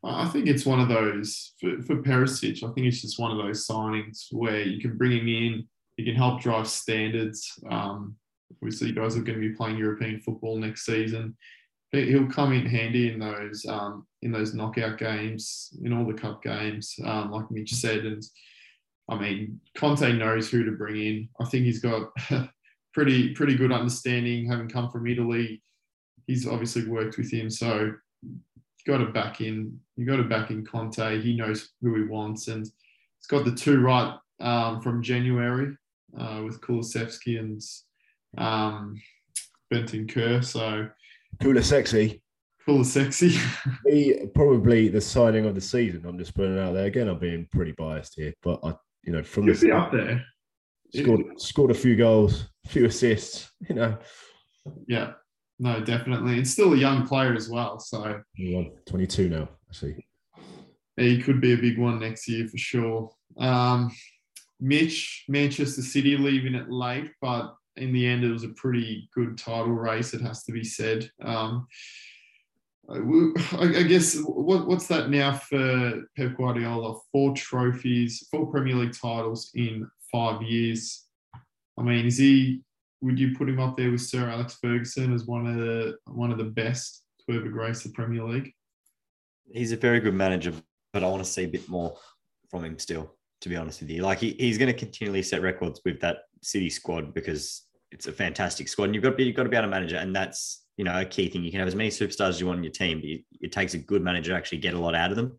[0.04, 2.62] I I think it's one of those for, for Perisic.
[2.62, 6.04] I think it's just one of those signings where you can bring him in, he
[6.04, 7.58] can help drive standards.
[7.68, 8.16] Um,
[8.52, 11.36] obviously, you guys are going to be playing European football next season.
[11.92, 16.14] He- He'll come in handy in those um, in those knockout games, in all the
[16.14, 18.04] cup games, um, like Mitch said.
[18.04, 18.22] And
[19.08, 21.28] I mean, Conte knows who to bring in.
[21.40, 22.10] I think he's got
[22.94, 25.62] pretty pretty good understanding, having come from Italy.
[26.26, 27.92] He's obviously worked with him, so
[28.86, 29.78] got to back in.
[29.96, 31.20] You got to back in Conte.
[31.20, 35.76] He knows who he wants, and he's got the two right um, from January
[36.18, 37.60] uh, with Kulusevski and
[38.38, 39.00] um,
[39.72, 40.44] Bentancur.
[40.44, 40.88] So
[41.40, 42.22] Cooler, sexy.
[42.68, 43.36] Kulusevski.
[43.86, 46.04] He probably the signing of the season.
[46.06, 47.08] I'm just putting it out there again.
[47.08, 50.24] I'm being pretty biased here, but I, you know, from He'll the up there.
[50.94, 53.50] scored scored a few goals, a few assists.
[53.68, 53.98] You know,
[54.86, 55.12] Yeah.
[55.58, 56.38] No, definitely.
[56.38, 59.48] It's still a young player as well, so He's on 22 now.
[59.68, 59.94] I see.
[60.96, 63.10] he could be a big one next year for sure.
[63.38, 63.90] Um,
[64.58, 69.38] Mitch, Manchester City leaving it late, but in the end, it was a pretty good
[69.38, 70.14] title race.
[70.14, 71.10] It has to be said.
[71.22, 71.66] Um,
[72.88, 76.98] I, guess what, what's that now for Pep Guardiola?
[77.12, 81.06] Four trophies, four Premier League titles in five years.
[81.78, 82.62] I mean, is he?
[83.02, 86.30] Would you put him up there with Sir Alex Ferguson as one of the one
[86.30, 88.52] of the best to ever grace the Premier League?
[89.52, 90.52] he's a very good manager,
[90.92, 91.96] but I want to see a bit more
[92.50, 93.14] from him still.
[93.42, 96.24] To be honest with you, like he, he's going to continually set records with that
[96.42, 97.62] City squad because
[97.92, 99.70] it's a fantastic squad, and you've got to be, you've got to be able to
[99.70, 101.42] manage it, and that's you know a key thing.
[101.44, 103.74] You can have as many superstars as you want on your team, but it, takes
[103.74, 105.38] a good manager to actually get a lot out of them.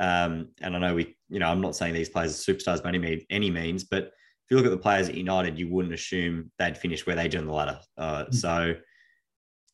[0.00, 2.90] Um, and I know we, you know, I'm not saying these players are superstars by
[2.90, 6.50] any, any means, but if you look at the players at United, you wouldn't assume
[6.58, 7.80] they'd finish where they did on the ladder.
[7.98, 8.32] Uh, mm-hmm.
[8.32, 8.76] So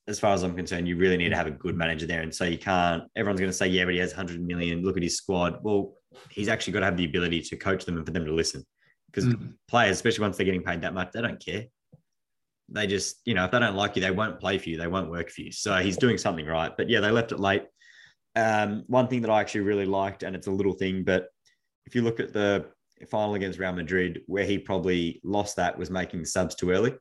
[0.08, 2.22] as far as I'm concerned, you really need to have a good manager there.
[2.22, 4.82] And so you can't, everyone's going to say, yeah, but he has 100 million.
[4.82, 5.60] Look at his squad.
[5.62, 5.94] Well,
[6.30, 8.64] he's actually got to have the ability to coach them and for them to listen.
[9.06, 9.50] Because mm-hmm.
[9.68, 11.66] players, especially once they're getting paid that much, they don't care.
[12.68, 14.78] They just, you know, if they don't like you, they won't play for you.
[14.78, 15.52] They won't work for you.
[15.52, 16.72] So he's doing something right.
[16.76, 17.64] But yeah, they left it late.
[18.36, 21.28] Um, one thing that I actually really liked, and it's a little thing, but
[21.86, 22.66] if you look at the
[23.08, 26.94] final against Real Madrid, where he probably lost that was making subs too early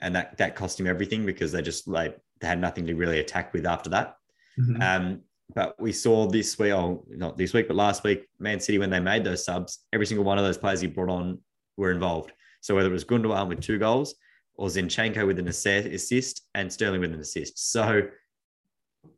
[0.00, 3.20] and that that cost him everything because they just like they had nothing to really
[3.20, 4.16] attack with after that.
[4.58, 4.82] Mm-hmm.
[4.82, 5.20] Um,
[5.54, 8.90] but we saw this week, oh, not this week, but last week, Man City when
[8.90, 11.38] they made those subs, every single one of those players he brought on
[11.76, 12.32] were involved.
[12.60, 14.14] So whether it was Gundogan with two goals
[14.58, 18.02] or Zinchenko with an assist and Sterling with an assist, so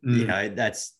[0.05, 0.19] mm.
[0.19, 0.95] you know that's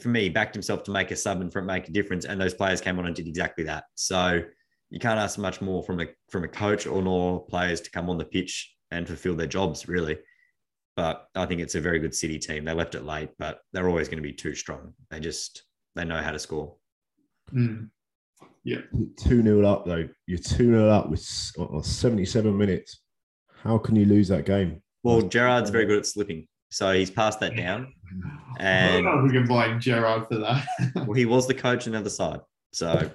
[0.00, 2.54] for me backed himself to make a sub and for make a difference, and those
[2.54, 3.84] players came on and did exactly that.
[3.94, 4.42] So
[4.90, 8.08] you can't ask much more from a from a coach or nor players to come
[8.08, 10.18] on the pitch and fulfill their jobs really.
[10.96, 12.64] But I think it's a very good City team.
[12.64, 14.94] They left it late, but they're always going to be too strong.
[15.10, 15.62] They just
[15.94, 16.74] they know how to score.
[17.52, 17.90] Mm.
[18.64, 18.80] Yeah,
[19.18, 20.08] two 0 up though.
[20.26, 23.00] You're two 0 up with seventy seven minutes.
[23.62, 24.82] How can you lose that game?
[25.02, 27.92] Well, Gerrard's very good at slipping, so he's passed that down.
[28.60, 30.66] And we can blame Gerrard for that.
[30.96, 32.40] well, he was the coach on the other side,
[32.72, 33.08] so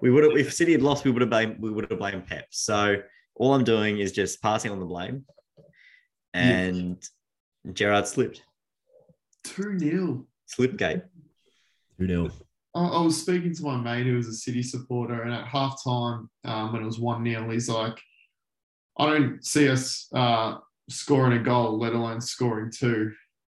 [0.00, 2.26] we would have if City had lost, we would have blamed we would have blamed
[2.26, 2.46] Pep.
[2.50, 3.02] So
[3.34, 5.24] all I'm doing is just passing on the blame.
[6.34, 7.02] And
[7.64, 7.72] yeah.
[7.72, 8.42] Gerrard slipped.
[9.44, 10.26] 2 0.
[10.48, 11.02] Slipgate.
[11.98, 12.30] 2 0.
[12.74, 16.72] I was speaking to my mate who was a City supporter, and at halftime, um,
[16.72, 17.98] when it was 1 0, he's like,
[18.98, 20.56] I don't see us uh,
[20.88, 23.12] scoring a goal, let alone scoring two.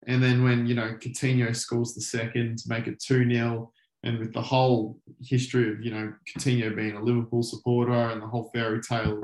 [0.07, 3.72] And then when, you know, Coutinho scores the second to make it 2 0,
[4.03, 8.26] and with the whole history of, you know, Coutinho being a Liverpool supporter and the
[8.26, 9.22] whole fairy tale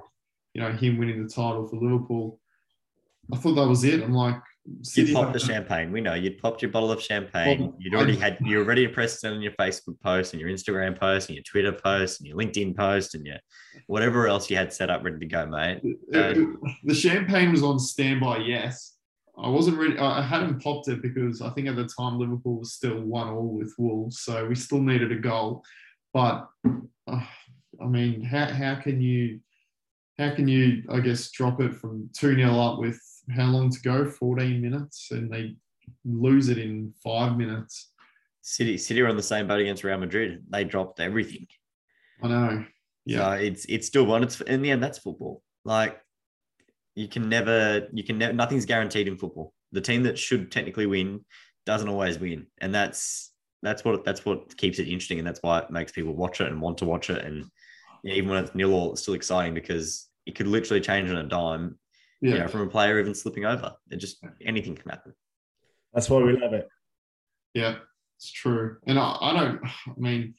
[0.57, 2.41] you know, him winning the title for Liverpool.
[3.33, 4.03] I thought that was it.
[4.03, 4.37] I'm like,
[4.95, 5.93] you popped the champagne.
[5.93, 7.73] We know you'd popped your bottle of champagne.
[7.79, 11.29] You'd already had you already pressed it on your Facebook post and your Instagram post
[11.29, 13.37] and your Twitter post and your LinkedIn post and your
[13.87, 15.81] whatever else you had set up ready to go, mate.
[16.11, 18.39] the champagne was on standby.
[18.39, 18.97] Yes,
[19.39, 19.99] I wasn't ready.
[19.99, 23.55] I hadn't popped it because I think at the time Liverpool was still one all
[23.57, 25.63] with Wolves, so we still needed a goal.
[26.13, 27.21] But uh,
[27.81, 29.41] I mean, how how can you
[30.19, 33.01] how can you, I guess, drop it from 2 0 up with
[33.35, 34.09] how long to go?
[34.09, 35.57] 14 minutes, and they
[36.05, 37.93] lose it in five minutes.
[38.43, 40.45] City City are on the same boat against Real Madrid.
[40.51, 41.47] They dropped everything.
[42.23, 42.65] I know.
[43.05, 43.19] Yeah.
[43.19, 44.23] So it's it's still one.
[44.23, 45.43] It's in the end, that's football.
[45.65, 46.01] Like
[46.95, 49.53] you can never, you can never, nothing's guaranteed in football.
[49.73, 51.25] The team that should technically win
[51.67, 55.59] doesn't always win, and that's that's what that's what keeps it interesting, and that's why
[55.59, 57.45] it makes people watch it and want to watch it, and
[58.05, 61.25] even when it's nil all, it's still exciting because it could literally change on a
[61.25, 61.79] dime.
[62.21, 62.33] Yeah.
[62.33, 63.75] You know, from a player even slipping over.
[63.91, 65.15] It just anything can happen.
[65.93, 66.69] That's why we love it.
[67.55, 67.77] Yeah,
[68.19, 68.77] it's true.
[68.87, 69.61] And I, I don't.
[69.65, 70.35] I mean,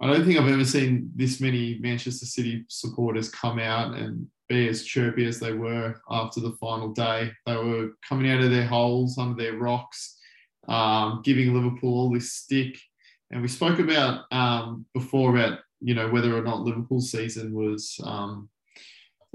[0.00, 4.68] I don't think I've ever seen this many Manchester City supporters come out and be
[4.68, 7.30] as chirpy as they were after the final day.
[7.46, 10.18] They were coming out of their holes under their rocks,
[10.68, 12.78] um, giving Liverpool all this stick.
[13.30, 18.00] And we spoke about um, before about you know whether or not Liverpool's season was
[18.04, 18.48] um,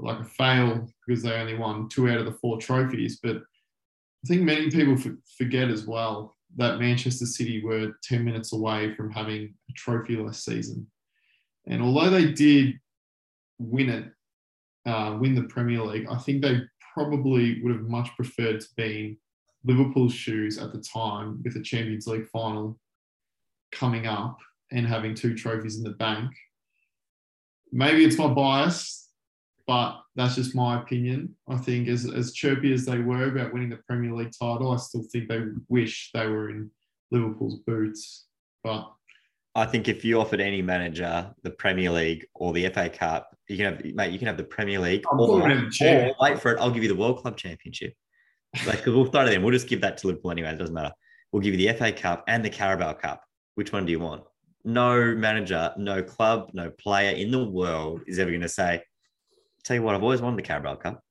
[0.04, 3.18] like a fail because they only won two out of the four trophies.
[3.22, 4.96] But I think many people
[5.36, 10.86] forget as well that Manchester City were 10 minutes away from having a trophyless season.
[11.66, 12.78] And although they did
[13.58, 14.12] win it,
[14.86, 16.60] uh, win the Premier League, I think they
[16.92, 19.18] probably would have much preferred to be
[19.64, 22.78] in Liverpool's shoes at the time with a Champions League final
[23.72, 24.38] coming up
[24.70, 26.30] and having two trophies in the bank.
[27.72, 29.03] Maybe it's my bias
[29.66, 31.34] but that's just my opinion.
[31.48, 34.76] I think as, as chirpy as they were about winning the Premier League title, I
[34.76, 36.70] still think they wish they were in
[37.10, 38.26] Liverpool's boots.
[38.62, 38.90] But
[39.54, 43.56] I think if you offered any manager the Premier League or the FA Cup, you
[43.56, 46.60] can have mate, you can have the Premier League I'm or, or, wait for it.
[46.60, 47.94] I'll give you the World Club Championship.
[48.66, 49.42] Like we'll throw it in.
[49.42, 50.50] We'll just give that to Liverpool anyway.
[50.50, 50.92] It doesn't matter.
[51.32, 53.22] We'll give you the FA Cup and the Carabao Cup.
[53.54, 54.22] Which one do you want?
[54.64, 58.82] No manager, no club, no player in the world is ever going to say,
[59.64, 61.02] Tell you what, I've always wanted the Carabao Cup.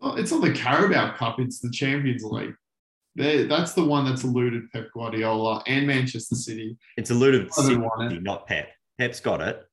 [0.00, 2.54] Well, it's not the Carabao Cup; it's the Champions League.
[3.16, 6.76] they that's the one that's eluded Pep Guardiola and Manchester City.
[6.96, 8.22] It's eluded don't City, it.
[8.22, 8.68] not Pep.
[8.98, 9.64] Pep's got it.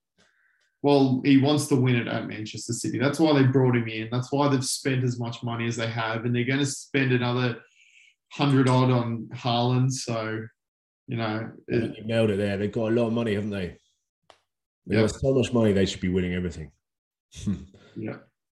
[0.82, 3.00] Well, he wants to win it at Manchester City.
[3.00, 4.08] That's why they brought him in.
[4.12, 7.12] That's why they've spent as much money as they have, and they're going to spend
[7.12, 7.58] another
[8.32, 9.92] hundred odd on Haaland.
[9.92, 10.44] So,
[11.08, 12.58] you know, it- You nailed it there.
[12.58, 13.78] They've got a lot of money, haven't they?
[14.88, 15.02] They've Yeah.
[15.02, 16.72] got so much money, they should be winning everything.
[17.44, 17.54] Hmm.
[17.98, 18.18] Yeah.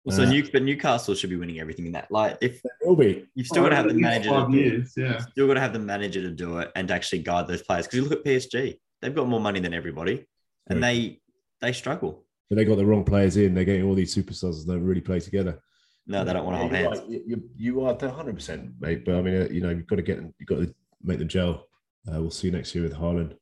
[0.09, 2.09] So Uh, New, but Newcastle should be winning everything in that.
[2.09, 3.25] Like if will be.
[3.35, 4.61] you've still got to have the manager next to five do it.
[4.61, 4.93] years.
[4.95, 5.19] Yeah.
[5.19, 7.87] Still got to have the manager to do it and to actually guide those players.
[7.87, 10.25] Because you look at PSG, they've got more money than everybody,
[10.67, 11.19] and they
[11.59, 12.23] they struggle.
[12.49, 13.53] But they got the wrong players in.
[13.53, 15.59] They're getting all these superstars that don't really play together.
[16.05, 16.99] No, they don't want to hold you're hands.
[17.01, 17.09] right.
[17.09, 19.03] You, you, you are 100, percent mate.
[19.03, 20.73] But I mean, uh, you know, you've got to get, you've got to
[21.03, 21.67] make them gel.
[22.07, 23.35] Uh, we'll see you next year with Haaland.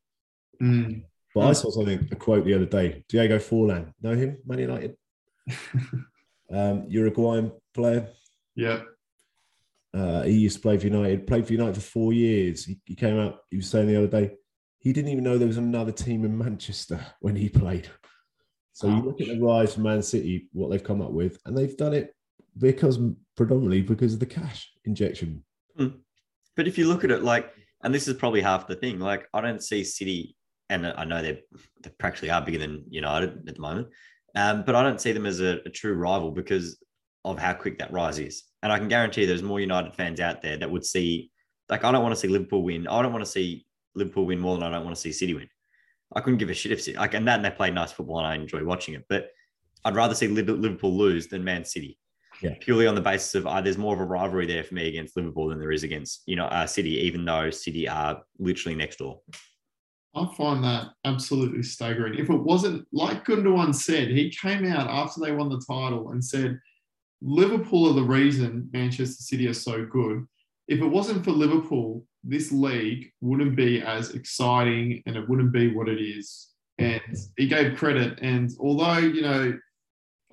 [0.59, 1.03] Mm.
[1.35, 3.03] But I saw something, a quote the other day.
[3.07, 4.95] Diego Forlan, know him, Man United,
[6.51, 8.07] um, Uruguayan player.
[8.55, 8.81] Yeah.
[9.93, 12.65] Uh, he used to play for United, played for United for four years.
[12.65, 14.35] He, he came out, he was saying the other day,
[14.79, 17.89] he didn't even know there was another team in Manchester when he played.
[18.73, 21.57] So you look at the rise for Man City, what they've come up with, and
[21.57, 22.13] they've done it
[22.57, 22.99] because
[23.37, 25.45] predominantly because of the cash injection.
[25.77, 27.51] But if you look at it, like,
[27.83, 28.99] and this is probably half the thing.
[28.99, 30.35] Like, I don't see City,
[30.69, 31.39] and I know they're
[31.83, 33.87] they practically are bigger than United at the moment,
[34.35, 36.77] um, but I don't see them as a, a true rival because
[37.23, 38.43] of how quick that rise is.
[38.61, 41.31] And I can guarantee there's more United fans out there that would see,
[41.69, 42.87] like, I don't want to see Liverpool win.
[42.87, 43.65] I don't want to see
[43.95, 45.49] Liverpool win more than I don't want to see City win.
[46.15, 48.19] I couldn't give a shit if City, like, and that and they play nice football
[48.19, 49.29] and I enjoy watching it, but
[49.83, 51.97] I'd rather see Liverpool lose than Man City.
[52.41, 52.55] Yeah.
[52.59, 55.15] Purely on the basis of uh, there's more of a rivalry there for me against
[55.15, 58.97] Liverpool than there is against you know uh, City, even though City are literally next
[58.97, 59.21] door.
[60.15, 62.15] I find that absolutely staggering.
[62.17, 66.23] If it wasn't like Gundogan said, he came out after they won the title and
[66.23, 66.59] said,
[67.21, 70.25] Liverpool are the reason Manchester City are so good.
[70.67, 75.73] If it wasn't for Liverpool, this league wouldn't be as exciting and it wouldn't be
[75.73, 76.49] what it is.
[76.77, 77.01] And
[77.37, 78.19] he gave credit.
[78.21, 79.57] And although, you know,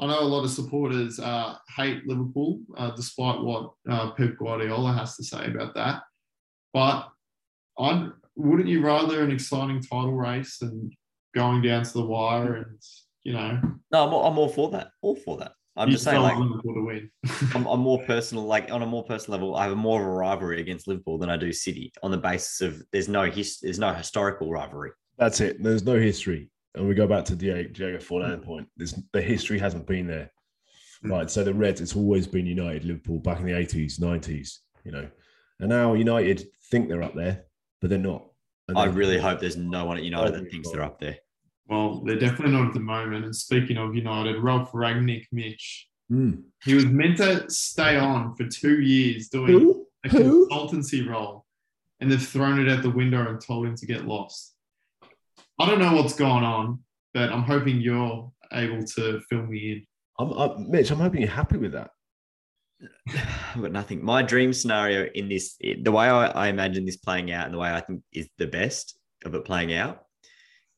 [0.01, 4.93] I know a lot of supporters uh, hate Liverpool, uh, despite what uh, Pep Guardiola
[4.93, 6.03] has to say about that.
[6.73, 7.09] But
[7.79, 10.91] I'd, wouldn't you rather an exciting title race than
[11.35, 12.81] going down to the wire and,
[13.25, 13.61] you know,
[13.91, 14.91] No, I'm all, I'm all for that.
[15.01, 15.53] All for that.
[15.77, 17.11] I'm you just saying, like, Liverpool to win.
[17.55, 20.11] I'm, I'm more personal, like on a more personal level, I have more of a
[20.11, 23.79] rivalry against Liverpool than I do City on the basis of there's no his, there's
[23.79, 24.91] no historical rivalry.
[25.19, 25.63] That's it.
[25.63, 26.51] There's no history.
[26.75, 28.69] And we go back to Diego, Diego Forlan point.
[28.77, 30.31] There's, the history hasn't been there.
[31.05, 31.11] Mm.
[31.11, 31.31] Right.
[31.31, 35.09] So the Reds, it's always been United, Liverpool back in the 80s, 90s, you know.
[35.61, 37.45] And now United think they're up there,
[37.83, 38.25] but they're not.
[38.69, 40.75] And I really hope there's no one at United Oh, that thinks God.
[40.75, 41.19] they're up there.
[41.69, 43.25] Well, they're definitely not at the moment.
[43.25, 46.33] And speaking of United, Ralph Rangnick, Mitch, Hmm.
[46.65, 49.87] he was meant to stay on for two years doing Who?
[50.05, 50.49] a Who?
[50.49, 51.47] consultancy role,
[52.01, 54.55] and they've thrown it out the window and told him to get lost.
[55.59, 56.81] I don't know what's going on,
[57.15, 59.87] but I'm hoping you're able to fill me in.
[60.19, 61.91] I'm, I'm, Mitch, I'm hoping you're happy with that.
[63.55, 64.05] I've got nothing.
[64.05, 67.59] My dream scenario in this, the way I, I imagine this playing out and the
[67.59, 70.05] way I think is the best of it playing out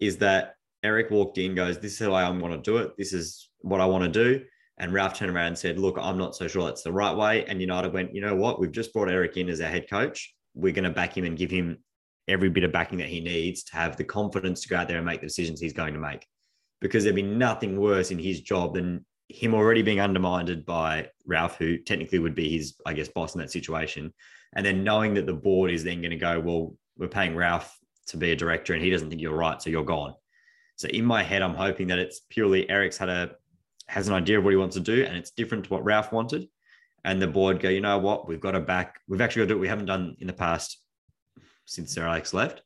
[0.01, 2.93] is that Erik walked in, goes, This is the way I want to do it.
[2.99, 4.45] This is what I want to do.
[4.79, 7.45] And Ralph turned around and said, Look, I'm not so sure that's the right way.
[7.47, 8.61] And United went, You know what?
[8.61, 10.35] We've just brought Erik in as our head coach.
[10.55, 11.79] We're going to back him and give him
[12.29, 14.97] every bit of backing that he needs to have the confidence to go out there
[14.99, 16.27] and make the decisions he's going to make.
[16.81, 21.57] Because there'd be nothing worse in his job than him already being undermined by Ralph,
[21.57, 24.13] who technically would be his, I guess, boss in that situation.
[24.55, 27.77] And then knowing that the board is then going to go, well, we're paying Ralph
[28.09, 30.15] to be a director and he doesn't think you're right, so you're gone.
[30.77, 33.37] So in my head, I'm hoping that it's purely Erik's had a
[33.87, 36.11] has an idea of what he wants to do, and it's different to what Ralph
[36.11, 36.49] wanted.
[37.05, 38.99] And the board go, you know what, we've got to back.
[39.07, 40.79] We've actually got to do what we haven't done in the past
[41.67, 42.63] since Sir Alex left,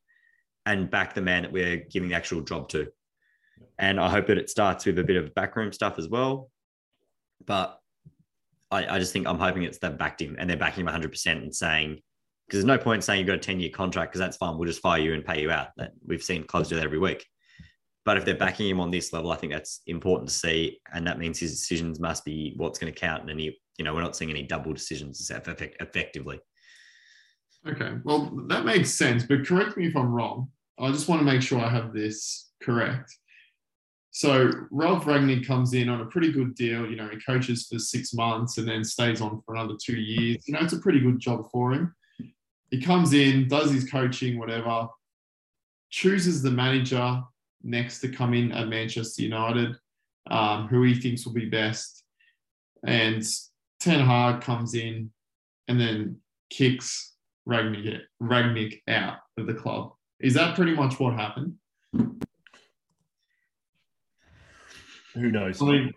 [0.64, 2.88] and back the man that we're giving the actual job to.
[3.78, 6.50] And I hope that it starts with a bit of backroom stuff as well.
[7.46, 7.78] But
[8.70, 11.26] I, I just think I'm hoping it's they've backed him and they're backing him 100%
[11.26, 12.00] and saying,
[12.46, 14.56] because there's no point saying you've got a 10 year contract because that's fine.
[14.56, 15.68] We'll just fire you and pay you out.
[15.76, 17.26] That we've seen clubs do that every week.
[18.04, 20.80] But if they're backing him on this level, I think that's important to see.
[20.94, 23.22] And that means his decisions must be what's going to count.
[23.22, 26.40] And any, you know, we're not seeing any double decisions effect- effectively.
[27.66, 30.48] Okay, well, that makes sense, but correct me if I'm wrong.
[30.78, 33.14] I just want to make sure I have this correct.
[34.18, 36.90] So Ralph Rangnick comes in on a pretty good deal.
[36.90, 40.42] You know, he coaches for six months and then stays on for another two years.
[40.44, 41.94] You know, it's a pretty good job for him.
[42.72, 44.88] He comes in, does his coaching, whatever,
[45.90, 47.22] chooses the manager
[47.62, 49.76] next to come in at Manchester United,
[50.28, 52.02] um, who he thinks will be best.
[52.84, 53.22] And
[53.78, 55.12] Ten Hag comes in
[55.68, 56.16] and then
[56.50, 57.14] kicks
[57.48, 59.92] Rangnick, out of the club.
[60.18, 61.54] Is that pretty much what happened?
[65.18, 65.60] Who knows?
[65.62, 65.94] I mean,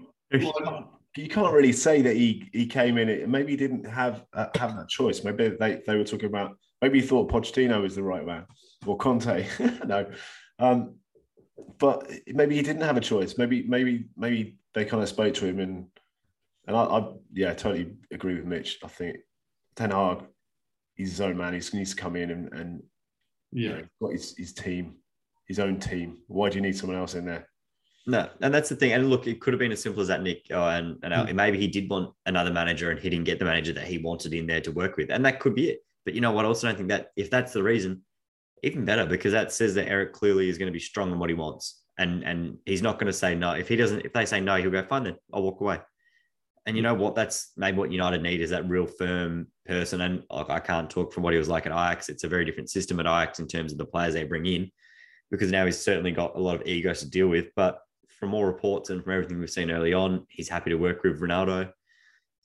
[1.18, 3.30] you can't really say that he he came in.
[3.30, 5.24] Maybe he didn't have uh, have that choice.
[5.24, 6.58] Maybe they, they were talking about.
[6.82, 8.46] Maybe he thought Pochettino was the right man
[8.88, 9.46] or Conte.
[9.86, 10.10] no,
[10.58, 10.96] um,
[11.78, 13.38] but maybe he didn't have a choice.
[13.38, 15.88] Maybe maybe maybe they kind of spoke to him and
[16.68, 18.80] and I, I yeah totally agree with Mitch.
[18.84, 19.18] I think
[19.76, 20.24] Ten Hag,
[20.96, 21.54] he's his own man.
[21.54, 22.84] He needs to come in and and
[23.52, 24.96] yeah, you know, got his his team,
[25.48, 26.20] his own team.
[26.28, 27.48] Why do you need someone else in there?
[28.08, 28.94] No, and that's the thing.
[28.94, 30.48] And look, it could have been as simple as that, Nick.
[30.52, 31.36] Oh, and, and Mm.
[31.36, 34.34] maybe he did want another manager, and he didn't get the manager that he wanted
[34.34, 35.80] in there to work with, and that could be it.
[36.04, 36.46] But you know what?
[36.46, 38.02] I also don't think that if that's the reason,
[38.64, 41.30] even better because that says that Erik clearly is going to be strong in what
[41.30, 43.52] he wants, and and he's not going to say no.
[43.52, 45.04] If he doesn't, if they say no, he'll go fine.
[45.04, 45.80] Then I'll walk away.
[46.66, 47.16] And you know what?
[47.16, 50.02] That's maybe what United need is that real firm person.
[50.02, 52.08] And like, I can't talk from what he was like at Ajax.
[52.10, 54.72] It's a very different system at Ajax in terms of the players they bring in,
[55.32, 57.48] because now he's certainly got a lot of egos to deal with.
[57.56, 57.80] But
[58.22, 61.20] from all reports and from everything we've seen early on, he's happy to work with
[61.20, 61.70] Ronaldo.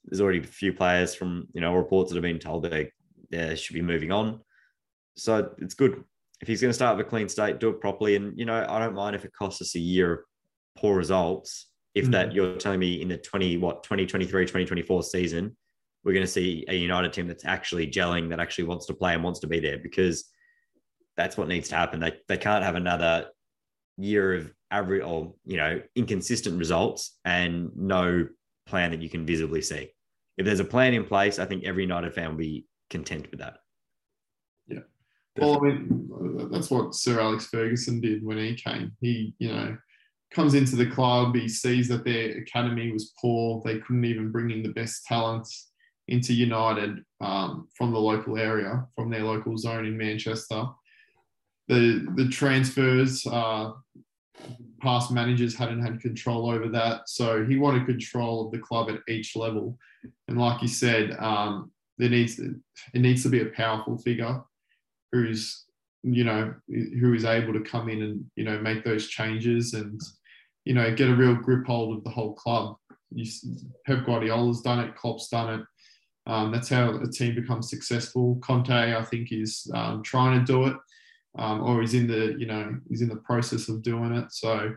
[0.03, 2.91] There's already a few players from you know reports that have been told they
[3.29, 4.41] they should be moving on.
[5.15, 6.03] So it's good
[6.41, 8.15] if he's going to start with a clean state, do it properly.
[8.15, 10.19] And you know, I don't mind if it costs us a year of
[10.77, 11.67] poor results.
[11.93, 12.11] If hmm.
[12.11, 15.55] that you're telling me in the 20 what 2023 2024 season,
[16.03, 19.13] we're going to see a United team that's actually gelling, that actually wants to play
[19.13, 20.25] and wants to be there because
[21.15, 21.99] that's what needs to happen.
[21.99, 23.27] They they can't have another
[23.97, 28.27] year of average or you know inconsistent results and no
[28.67, 29.89] plan that you can visibly see.
[30.37, 33.39] If there's a plan in place, I think every United fan will be content with
[33.39, 33.57] that.
[34.67, 34.81] Yeah.
[35.37, 38.91] Well, I mean, that's what Sir Alex Ferguson did when he came.
[39.01, 39.77] He, you know,
[40.31, 43.61] comes into the club, he sees that their academy was poor.
[43.63, 45.71] They couldn't even bring in the best talents
[46.07, 50.65] into United um, from the local area, from their local zone in Manchester.
[51.67, 53.71] The the transfers, uh,
[54.81, 58.99] past managers hadn't had control over that, so he wanted control of the club at
[59.07, 59.77] each level.
[60.27, 62.55] And like you said, um, there needs it
[62.93, 64.41] needs to be a powerful figure
[65.11, 65.65] who's
[66.03, 69.99] you know who is able to come in and you know make those changes and
[70.63, 72.75] you know get a real grip hold of the whole club.
[73.11, 73.29] You,
[73.85, 75.65] Pep Guardiola's done it, Klopp's done it.
[76.27, 78.37] Um, that's how a team becomes successful.
[78.43, 80.75] Conte, I think, is um, trying to do it,
[81.37, 84.31] um, or he's in the you know he's in the process of doing it.
[84.31, 84.73] So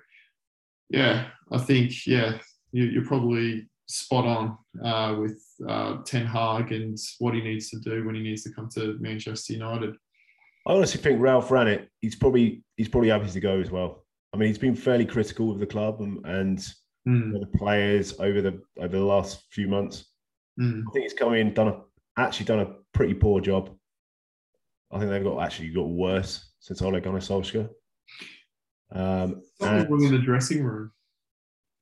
[0.89, 2.39] yeah, I think yeah
[2.73, 7.81] you, you're probably spot on uh, with uh, Ten Hag and what he needs to
[7.81, 9.95] do when he needs to come to Manchester United.
[10.67, 14.05] I honestly think Ralph Rangnick, he's probably he's probably happy to go as well.
[14.33, 16.65] I mean, he's been fairly critical of the club and, and
[17.09, 20.05] Mm, the players over the over the last few months.
[20.61, 21.81] mm, I think he's come in, done a
[22.19, 23.75] actually done a pretty poor job.
[24.93, 27.69] I think they've got actually got worse since Ole Gunnar Solskjaer.
[28.93, 30.91] Um, and- in the dressing room.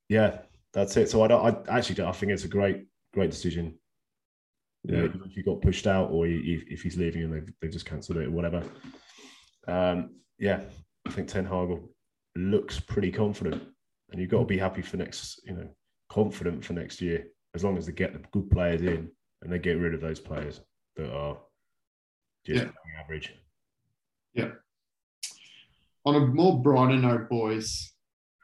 [0.09, 0.39] yeah,
[0.73, 1.09] that's it.
[1.11, 1.69] So I don't.
[1.69, 2.09] I actually don't.
[2.09, 3.79] I think it's a great, great decision.
[4.85, 5.05] Yeah.
[5.05, 7.87] even if you got pushed out, or you, if he's leaving and they they just
[7.87, 8.63] cancelled it or whatever.
[9.67, 10.61] Um, yeah,
[11.07, 11.79] I think Ten Hag
[12.37, 13.63] looks pretty confident,
[14.11, 15.41] and you've got to be happy for next.
[15.45, 15.69] You know,
[16.11, 19.11] confident for next year as long as they get the good players in
[19.43, 20.61] and they get rid of those players
[20.97, 21.39] that are
[22.49, 23.01] just Yeah.
[23.01, 23.33] average.
[26.05, 27.93] On a more brighter note, boys,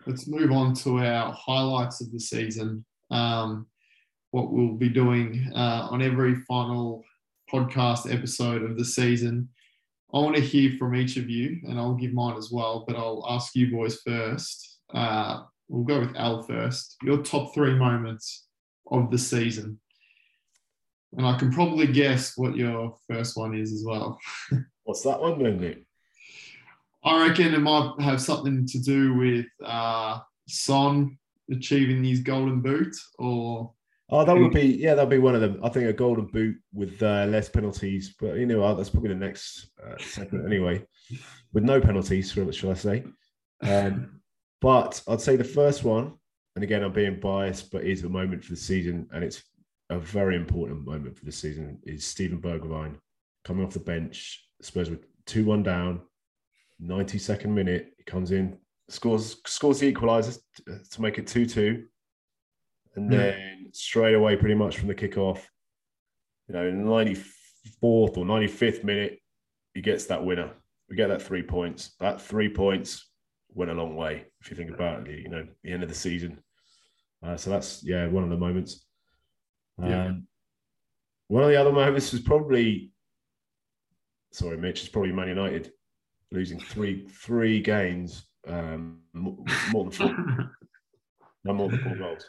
[0.07, 2.85] let's move on to our highlights of the season.
[3.11, 3.67] Um,
[4.33, 7.03] what we'll be doing uh, on every final
[7.51, 9.49] podcast episode of the season.
[10.13, 12.97] I want to hear from each of you, and I'll give mine as well, but
[12.97, 14.81] I'll ask you boys first.
[14.93, 16.97] Uh, we'll go with Al first.
[17.03, 18.47] Your top three moments
[18.91, 19.81] of the season.
[21.17, 24.19] And I can probably guess what your first one is as well.
[24.85, 25.87] What's that one, then, Nick?
[27.05, 31.19] I reckon it might have something to do with uh, Son
[31.51, 33.73] achieving his golden boot, or
[34.11, 35.61] Oh, that would be yeah, that'd be one of them.
[35.63, 39.09] I think a golden boot with uh, less penalties, but you know what, that's probably
[39.09, 40.85] the next uh, segment anyway,
[41.53, 43.05] with no penalties, shall shall I say?
[43.63, 44.21] Um,
[44.61, 46.15] but I'd say the first one,
[46.55, 49.43] and again I'm being biased, but is a moment for the season, and it's
[49.91, 51.79] a very important moment for the season.
[51.85, 52.97] Is Steven Bergwijn
[53.45, 54.45] coming off the bench?
[54.63, 56.01] Spurs with two one down,
[56.83, 58.57] 92nd minute, he comes in,
[58.89, 60.39] scores scores the equaliser
[60.91, 61.85] to, make it two two
[62.97, 63.19] and Yeah.
[63.19, 65.41] then straight away, pretty much from the kickoff,
[66.49, 69.19] you know, in 94th or 95th minute,
[69.75, 70.53] he gets that winner.
[70.89, 71.95] We get that three points.
[72.01, 73.11] That three points
[73.49, 75.21] went a long way if you think about it.
[75.21, 76.39] You know, the end of the season.
[77.23, 78.85] Uh, so that's yeah, one of the moments.
[79.83, 80.13] Um, Yeah.
[81.29, 82.93] One of the other moments was probably
[84.33, 85.73] sorry, Mitch, it's probably Man United
[86.33, 90.17] losing three three games, um, more than four,
[91.45, 92.27] no more than four goals.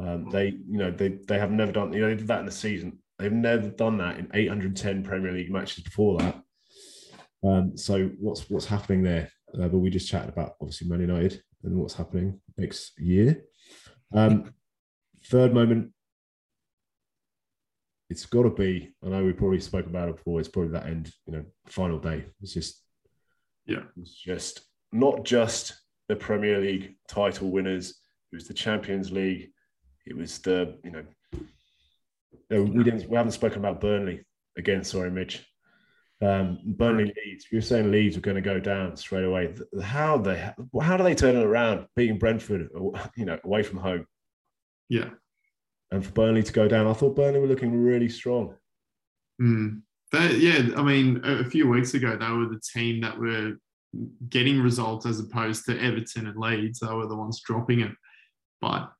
[0.00, 1.92] Um, they, you know, they they have never done.
[1.92, 2.98] You know, they did that in the season.
[3.18, 6.40] They've never done that in 810 Premier League matches before that.
[7.42, 9.30] Um, so what's what's happening there?
[9.54, 13.42] Uh, but we just chatted about obviously Man United and what's happening next year.
[14.14, 14.54] Um,
[15.24, 15.92] third moment,
[18.10, 18.94] it's got to be.
[19.04, 20.40] I know we probably spoke about it before.
[20.40, 22.24] It's probably that end, you know, final day.
[22.40, 22.82] It's just,
[23.66, 25.74] yeah, it's just not just
[26.08, 27.90] the Premier League title winners.
[28.32, 29.50] It was the Champions League.
[30.06, 31.04] It was the, you know,
[32.50, 33.08] we didn't.
[33.08, 34.24] We haven't spoken about Burnley
[34.56, 34.84] again.
[34.84, 35.44] Sorry, Mitch.
[36.22, 37.46] Um, Burnley Leeds.
[37.52, 39.54] You're saying Leeds are going to go down straight away.
[39.82, 40.50] How they
[40.80, 41.86] how do they turn it around?
[41.94, 42.68] Beating Brentford,
[43.16, 44.06] you know, away from home.
[44.88, 45.10] Yeah.
[45.90, 48.54] And for Burnley to go down, I thought Burnley were looking really strong.
[49.40, 49.82] Mm.
[50.12, 53.54] They, yeah, I mean, a few weeks ago, they were the team that were
[54.28, 56.80] getting results as opposed to Everton and Leeds.
[56.80, 57.92] They were the ones dropping it.
[58.60, 58.90] But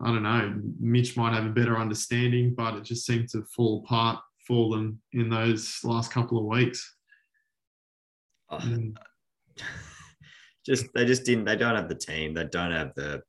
[0.00, 3.84] I don't know, Mitch might have a better understanding, but it just seemed to fall
[3.84, 6.96] apart for them in those last couple of weeks.
[8.50, 8.96] Oh, mm.
[10.64, 11.44] Just they just didn't.
[11.44, 12.34] They don't have the team.
[12.34, 13.20] They don't have the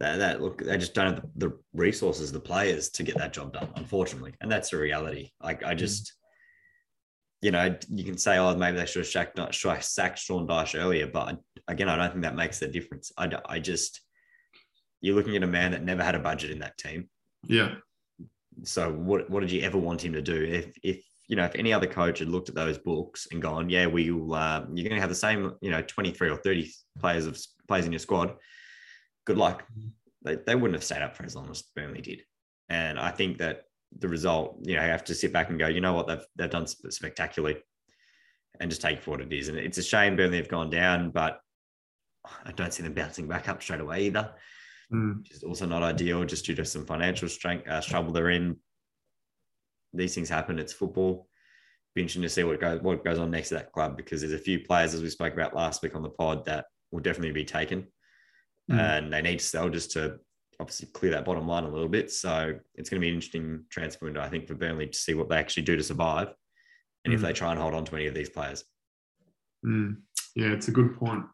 [0.00, 0.62] that, that look.
[0.62, 3.68] They just don't have the, resources, the players to get that job done.
[3.76, 5.30] Unfortunately, and that's the reality.
[5.42, 5.78] Like I mm.
[5.78, 6.14] just.
[7.42, 9.38] You know, you can say, oh, maybe they should have sacked,
[9.82, 11.38] sacked Sean Dyche earlier, but
[11.68, 13.12] again, I don't think that makes the difference.
[13.16, 14.02] I, I just,
[15.00, 17.08] you're looking at a man that never had a budget in that team.
[17.46, 17.76] Yeah.
[18.64, 20.44] So what what did you ever want him to do?
[20.44, 23.70] If if you know if any other coach had looked at those books and gone,
[23.70, 24.34] yeah, we will.
[24.34, 27.38] Uh, you're going to have the same you know 23 or 30 players of
[27.68, 28.34] players in your squad.
[29.30, 29.64] Good luck.
[30.22, 32.22] They, they wouldn't have stayed up for as long as Burnley did.
[32.68, 33.62] And I think that
[33.98, 36.24] the result, you know, you have to sit back and go, you know what, they've
[36.36, 37.58] they've done spectacularly,
[38.60, 39.48] and just take for what it is.
[39.48, 41.40] And it's a shame Burnley have gone down, but
[42.44, 44.34] I don't see them bouncing back up straight away either
[44.92, 45.18] mm.
[45.18, 48.56] which is also not ideal just due to some financial strength, uh, trouble they're in.
[49.92, 50.58] These things happen.
[50.58, 51.28] It's football.
[51.94, 54.32] Be interesting to see what goes what goes on next to that club because there's
[54.32, 57.32] a few players as we spoke about last week on the pod that will definitely
[57.32, 57.86] be taken,
[58.70, 58.78] mm.
[58.78, 60.18] and they need to sell just to
[60.60, 62.10] obviously clear that bottom line a little bit.
[62.10, 65.14] So it's going to be an interesting transfer window, I think, for Burnley to see
[65.14, 66.28] what they actually do to survive,
[67.04, 67.16] and mm.
[67.16, 68.64] if they try and hold on to any of these players.
[69.64, 69.96] Mm.
[70.36, 71.24] Yeah, it's a good point.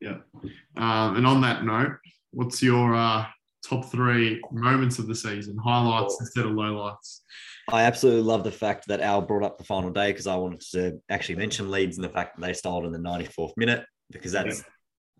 [0.00, 0.18] Yeah.
[0.76, 1.96] Um, and on that note,
[2.30, 3.26] what's your uh,
[3.66, 7.20] top three moments of the season, highlights instead of lowlights?
[7.70, 10.60] I absolutely love the fact that Al brought up the final day because I wanted
[10.72, 14.32] to actually mention Leeds and the fact that they stalled in the 94th minute because
[14.32, 14.64] that's yeah.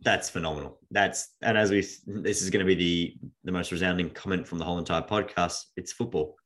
[0.02, 0.78] That's phenomenal.
[0.90, 4.58] That's and as we this is going to be the the most resounding comment from
[4.58, 5.64] the whole entire podcast.
[5.76, 6.36] It's football.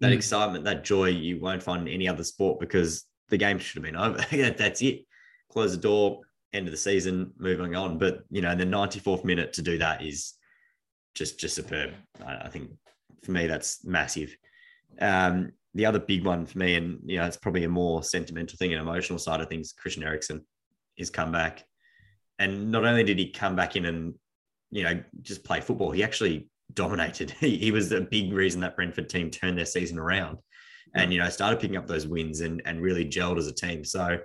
[0.00, 0.16] That mm.
[0.16, 3.84] excitement, that joy, you won't find in any other sport because the game should have
[3.84, 3.96] been
[4.32, 4.52] over.
[4.52, 5.04] that's it.
[5.50, 6.20] Close the door,
[6.52, 7.98] end of the season, moving on.
[7.98, 10.34] But you know, the 94th minute to do that is
[11.14, 11.92] just just superb.
[12.24, 12.70] I, I think
[13.22, 14.36] for me that's massive.
[15.00, 18.56] Um, the other big one for me, and you know, it's probably a more sentimental
[18.56, 19.72] thing and emotional side of things.
[19.72, 20.44] Christian Eriksen,
[20.96, 21.64] his comeback,
[22.38, 24.14] and not only did he come back in and
[24.70, 27.30] you know just play football, he actually dominated.
[27.40, 30.38] He, he was a big reason that Brentford team turned their season around,
[30.94, 33.84] and you know started picking up those wins and and really gelled as a team.
[33.84, 34.18] So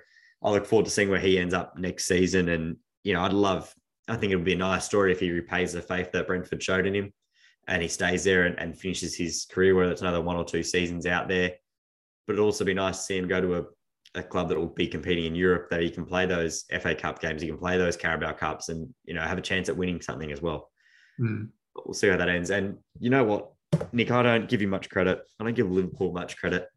[0.43, 2.49] I look forward to seeing where he ends up next season.
[2.49, 3.73] And, you know, I'd love,
[4.09, 6.61] I think it would be a nice story if he repays the faith that Brentford
[6.61, 7.13] showed in him
[7.67, 10.63] and he stays there and, and finishes his career, whether it's another one or two
[10.63, 11.53] seasons out there.
[12.27, 13.63] But it'd also be nice to see him go to a,
[14.15, 17.19] a club that will be competing in Europe, that he can play those FA Cup
[17.19, 20.01] games, he can play those Carabao Cups and, you know, have a chance at winning
[20.01, 20.69] something as well.
[21.19, 21.49] Mm.
[21.85, 22.51] We'll see how that ends.
[22.51, 23.51] And you know what,
[23.91, 25.21] Nick, I don't give you much credit.
[25.39, 26.67] I don't give Liverpool much credit.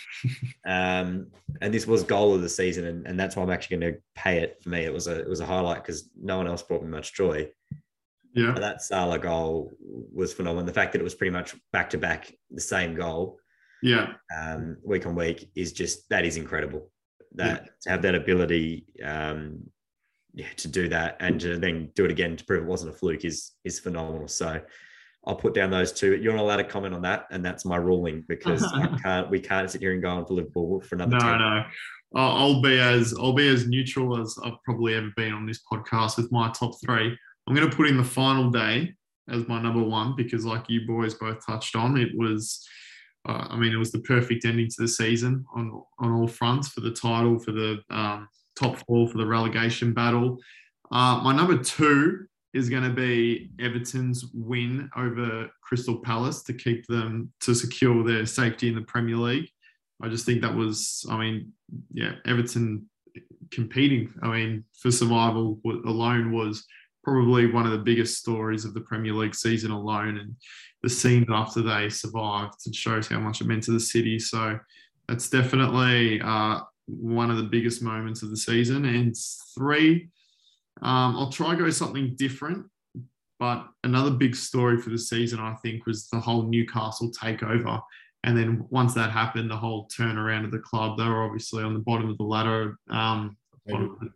[0.66, 1.28] um,
[1.60, 4.00] and this was goal of the season, and, and that's why I'm actually going to
[4.14, 4.58] pay it.
[4.62, 6.88] For me, it was a it was a highlight because no one else brought me
[6.88, 7.48] much joy.
[8.32, 10.66] Yeah, but that Salah goal was phenomenal.
[10.66, 13.38] The fact that it was pretty much back to back the same goal,
[13.82, 16.90] yeah, um, week on week is just that is incredible.
[17.34, 17.70] That yeah.
[17.82, 19.64] to have that ability, um,
[20.34, 22.96] yeah, to do that and to then do it again to prove it wasn't a
[22.96, 24.28] fluke is is phenomenal.
[24.28, 24.60] So
[25.26, 26.16] I'll put down those two.
[26.16, 29.28] You're not allowed to comment on that, and that's my ruling because I can't.
[29.28, 31.18] We can't sit here and go on for Liverpool for another.
[31.18, 31.38] No, 10.
[31.38, 31.64] no.
[32.14, 36.16] I'll be as I'll be as neutral as I've probably ever been on this podcast
[36.16, 37.16] with my top three.
[37.46, 38.94] I'm going to put in the final day
[39.28, 42.66] as my number one because, like you boys both touched on, it was.
[43.26, 46.68] Uh, I mean, it was the perfect ending to the season on on all fronts
[46.68, 50.38] for the title, for the um, top four, for the relegation battle.
[50.90, 56.86] Uh, my number two is going to be Everton's win over Crystal Palace to keep
[56.86, 59.50] them to secure their safety in the Premier League.
[60.02, 61.52] I just think that was, I mean,
[61.92, 62.88] yeah, Everton
[63.50, 64.12] competing.
[64.22, 66.64] I mean, for survival alone was
[67.06, 70.18] probably one of the biggest stories of the Premier League season alone.
[70.18, 70.34] And
[70.82, 74.18] the scene after they survived, it shows how much it meant to the city.
[74.18, 74.58] So
[75.06, 78.86] that's definitely uh, one of the biggest moments of the season.
[78.86, 79.14] And
[79.56, 80.08] three,
[80.82, 82.66] um, I'll try go something different.
[83.38, 87.80] But another big story for the season, I think, was the whole Newcastle takeover.
[88.24, 91.74] And then once that happened, the whole turnaround of the club, they were obviously on
[91.74, 93.36] the bottom of the ladder, um,
[93.68, 94.12] bottom,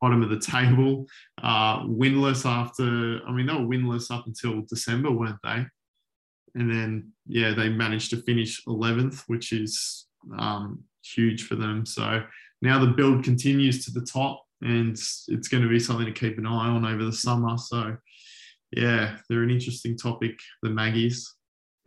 [0.00, 1.06] bottom, of the table,
[1.42, 5.64] uh, winless after, I mean, they were winless up until December, weren't they?
[6.54, 10.06] And then, yeah, they managed to finish 11th, which is
[10.38, 11.86] um, huge for them.
[11.86, 12.22] So
[12.60, 16.38] now the build continues to the top and it's going to be something to keep
[16.38, 17.58] an eye on over the summer.
[17.58, 17.96] So,
[18.70, 21.34] yeah, they're an interesting topic, the Maggies.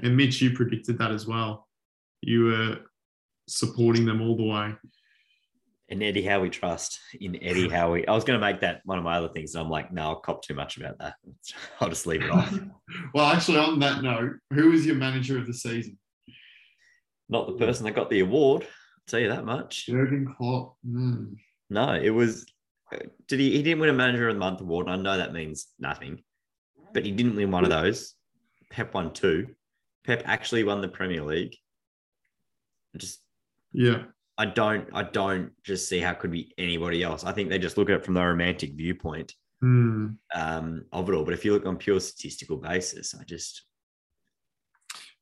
[0.04, 1.68] And Mitch, you predicted that as well.
[2.22, 2.78] You were
[3.48, 4.74] supporting them all the way.
[5.88, 7.94] In Eddie Howe trust in Eddie Howe.
[7.96, 9.54] I was going to make that one of my other things.
[9.54, 11.16] And I'm like, no, I'll cop too much about that.
[11.80, 12.58] I'll just leave it off.
[13.14, 15.98] well, actually, on that note, who was your manager of the season?
[17.30, 18.64] Not the person that got the award.
[18.64, 19.86] I'll tell you that much.
[19.86, 20.76] Jurgen Klopp.
[20.88, 21.36] Mm.
[21.70, 22.46] No, it was.
[23.28, 23.52] Did he?
[23.52, 24.88] He didn't win a manager of the month award.
[24.88, 26.24] I know that means nothing,
[26.94, 28.14] but he didn't win one of those.
[28.70, 29.48] Pep won two.
[30.06, 31.56] Pep actually won the Premier League.
[32.96, 33.20] Just
[33.74, 34.04] yeah,
[34.38, 37.24] I don't I don't just see how it could be anybody else.
[37.24, 39.34] I think they just look at it from the romantic viewpoint
[39.64, 40.16] mm.
[40.34, 41.24] um, of it all.
[41.24, 43.64] But if you look on pure statistical basis, I just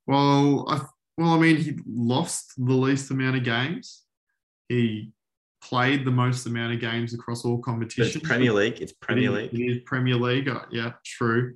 [0.07, 0.81] well, I
[1.17, 4.01] well, I mean, he lost the least amount of games.
[4.67, 5.11] He
[5.61, 8.15] played the most amount of games across all competitions.
[8.15, 8.81] It's Premier League.
[8.81, 9.53] It's Premier League.
[9.53, 10.49] It is Premier League.
[10.49, 11.53] Uh, yeah, true.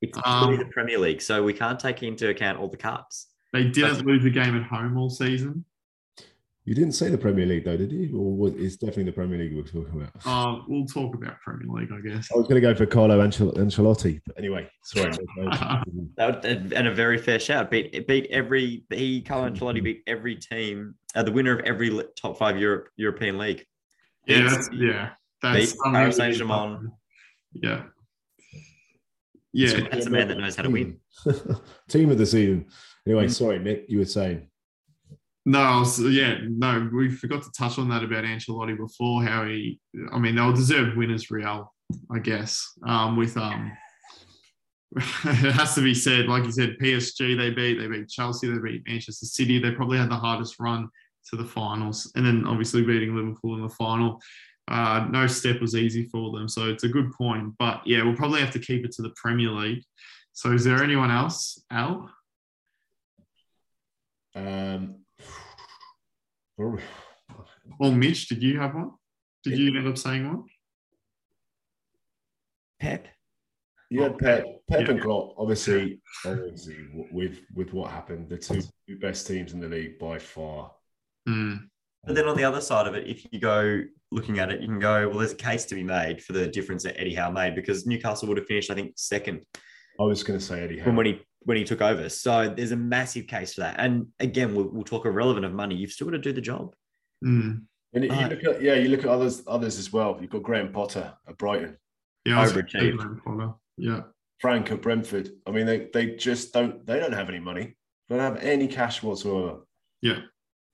[0.00, 3.26] It's um, the Premier League, so we can't take into account all the cups.
[3.52, 5.64] They didn't lose a game at home all season.
[6.70, 8.16] You didn't say the Premier League though, did you?
[8.16, 10.12] Or was, it's definitely the Premier League we're talking about?
[10.24, 12.28] Uh, we'll talk about Premier League, I guess.
[12.32, 15.10] I was going to go for Carlo Ancel- Ancelotti, but anyway, sorry.
[16.16, 17.72] that and a very fair shout.
[17.72, 22.38] Beat beat every he Carlo Ancelotti beat every team, uh, the winner of every top
[22.38, 23.66] five Europe European league.
[24.28, 25.10] Yeah, that's, yeah,
[25.42, 26.92] that's Paris Saint Germain.
[27.52, 27.82] Yeah,
[29.52, 31.00] yeah, that's a man that knows how to win.
[31.88, 32.66] Team of the season.
[33.08, 33.32] Anyway, mm.
[33.32, 34.46] sorry, Mick, you were saying.
[35.46, 39.24] No, yeah, no, we forgot to touch on that about Ancelotti before.
[39.24, 39.80] How he,
[40.12, 41.72] I mean, they'll deserve winners, Real,
[42.10, 42.66] I guess.
[42.86, 43.72] Um, with um,
[44.96, 48.58] it has to be said, like you said, PSG they beat, they beat Chelsea, they
[48.58, 49.58] beat Manchester City.
[49.58, 50.88] They probably had the hardest run
[51.30, 54.20] to the finals, and then obviously beating Liverpool in the final.
[54.68, 57.54] Uh, no step was easy for them, so it's a good point.
[57.58, 59.84] But yeah, we'll probably have to keep it to the Premier League.
[60.32, 62.10] So, is there anyone else, Al?
[64.34, 64.99] Um,
[67.78, 68.92] well, Mitch, did you have one?
[69.44, 70.44] Did you end up saying one?
[72.78, 73.06] Pep.
[73.90, 74.90] You had Pep, Pep yeah.
[74.90, 75.34] and Klopp.
[75.36, 76.76] Obviously, obviously,
[77.10, 78.62] with with what happened, the two
[79.00, 80.70] best teams in the league by far.
[81.28, 81.68] Mm.
[82.04, 84.68] But then on the other side of it, if you go looking at it, you
[84.68, 87.30] can go, well, there's a case to be made for the difference that Eddie Howe
[87.30, 89.44] made because Newcastle would have finished, I think, second.
[89.98, 90.92] I was going to say Eddie Howe.
[90.92, 92.08] when he when he took over.
[92.08, 93.76] So there's a massive case for that.
[93.78, 95.74] And again, we'll, we'll talk irrelevant of money.
[95.74, 96.74] You've still got to do the job.
[97.24, 97.62] Mm.
[97.92, 100.16] And you look at, yeah, you look at others others as well.
[100.20, 101.76] You've got Graham Potter at Brighton.
[102.24, 103.54] Yeah, overachieved.
[103.76, 104.02] Yeah.
[104.38, 105.30] Frank at Brentford.
[105.46, 107.76] I mean, they they just don't they don't have any money.
[108.08, 109.60] They don't have any cash whatsoever.
[110.02, 110.20] Yeah.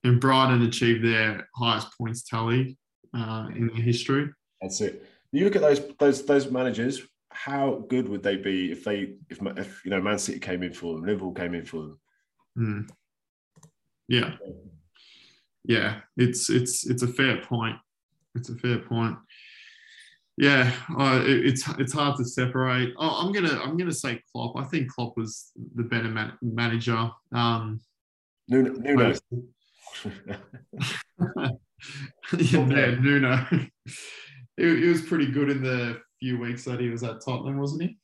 [0.03, 2.77] And Brighton achieved their highest points tally
[3.15, 4.29] uh, in their history.
[4.61, 5.05] That's it.
[5.31, 7.01] You look at those those those managers
[7.37, 10.73] how good would they be if they if, if you know Man City came in
[10.73, 11.99] for them, Liverpool came in for them?
[12.57, 12.89] Mm.
[14.07, 14.31] Yeah,
[15.63, 17.77] yeah, it's it's it's a fair point.
[18.35, 19.17] It's a fair point.
[20.35, 22.93] Yeah, uh, it, it's it's hard to separate.
[22.97, 24.57] Oh, I'm gonna I'm gonna say Klopp.
[24.57, 27.11] I think Klopp was the better man- manager.
[27.31, 27.81] Um,
[28.47, 28.71] Nuno.
[28.71, 29.13] Nuno.
[32.39, 33.45] yeah, Nuno.
[34.57, 37.97] he was pretty good in the few weeks that he was at Tottenham, wasn't he?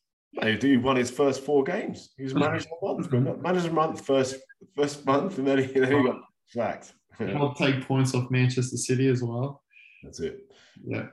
[0.61, 2.09] He won his first four games.
[2.17, 4.37] He was manager of the month, manager of month first
[4.75, 6.93] first month, and then he, then he got sacked.
[7.19, 9.61] I'll take points off Manchester City as well.
[10.01, 10.39] That's it.
[10.83, 11.07] Yeah,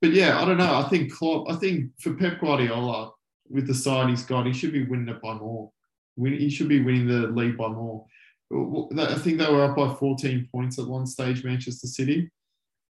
[0.00, 0.76] but yeah, I don't know.
[0.76, 1.50] I think Klopp.
[1.50, 3.10] I think for Pep Guardiola,
[3.48, 5.72] with the side he's got, he should be winning it by more.
[6.16, 8.06] He should be winning the league by more.
[8.50, 12.30] I think they were up by 14 points at one stage, Manchester City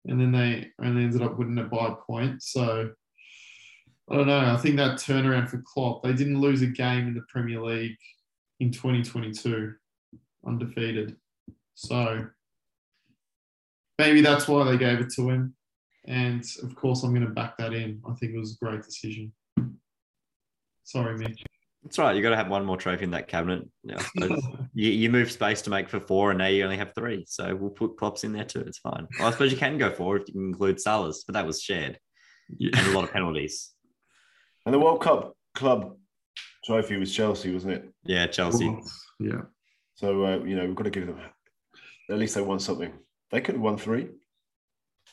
[0.07, 2.43] and then they only ended up winning a point.
[2.43, 2.91] So
[4.11, 4.39] I don't know.
[4.39, 7.97] I think that turnaround for Klopp, they didn't lose a game in the Premier League
[8.61, 9.73] in 2022,
[10.47, 11.17] undefeated.
[11.75, 12.27] So
[13.99, 15.55] maybe that's why they gave it to him.
[16.07, 18.03] And of course, I'm going to back that in.
[18.07, 19.33] I think it was a great decision.
[20.85, 21.43] Sorry, Mitch.
[21.85, 22.17] That's right.
[22.17, 23.69] You got to have one more trophy in that cabinet.
[23.83, 24.03] Yeah,
[24.75, 27.25] you, you move space to make for four, and now you only have three.
[27.29, 28.61] So we'll put Klopp's in there too.
[28.61, 29.07] It's fine.
[29.19, 31.61] Well, I suppose you can go four if you can include Salah's, but that was
[31.61, 31.99] shared
[32.57, 32.71] yeah.
[32.75, 33.71] and a lot of penalties.
[34.65, 35.97] And the World Cup club
[36.65, 37.93] trophy was Chelsea, wasn't it?
[38.05, 38.75] Yeah, Chelsea.
[39.21, 39.43] Yeah.
[39.97, 41.21] So uh, you know we've got to give them
[42.11, 42.93] at least they won something.
[43.31, 44.09] They could have won three.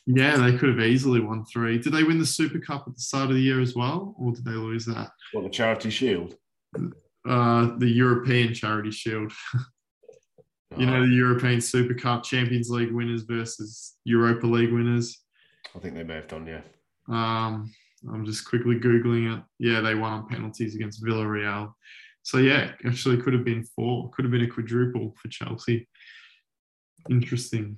[0.06, 1.78] Yeah, they could have easily won three.
[1.78, 4.32] Did they win the Super Cup at the start of the year as well, or
[4.32, 5.12] did they lose that?
[5.34, 6.36] Well, the Charity Shield?
[7.28, 9.32] Uh, the European Charity Shield.
[10.78, 15.22] you know, the European Super Cup Champions League winners versus Europa League winners.
[15.76, 16.62] I think they may have done, yeah.
[17.08, 17.72] Um,
[18.12, 19.44] I'm just quickly googling it.
[19.60, 21.74] Yeah, they won on penalties against Villarreal.
[22.24, 24.10] So yeah, actually could have been four.
[24.12, 25.88] Could have been a quadruple for Chelsea.
[27.10, 27.78] Interesting.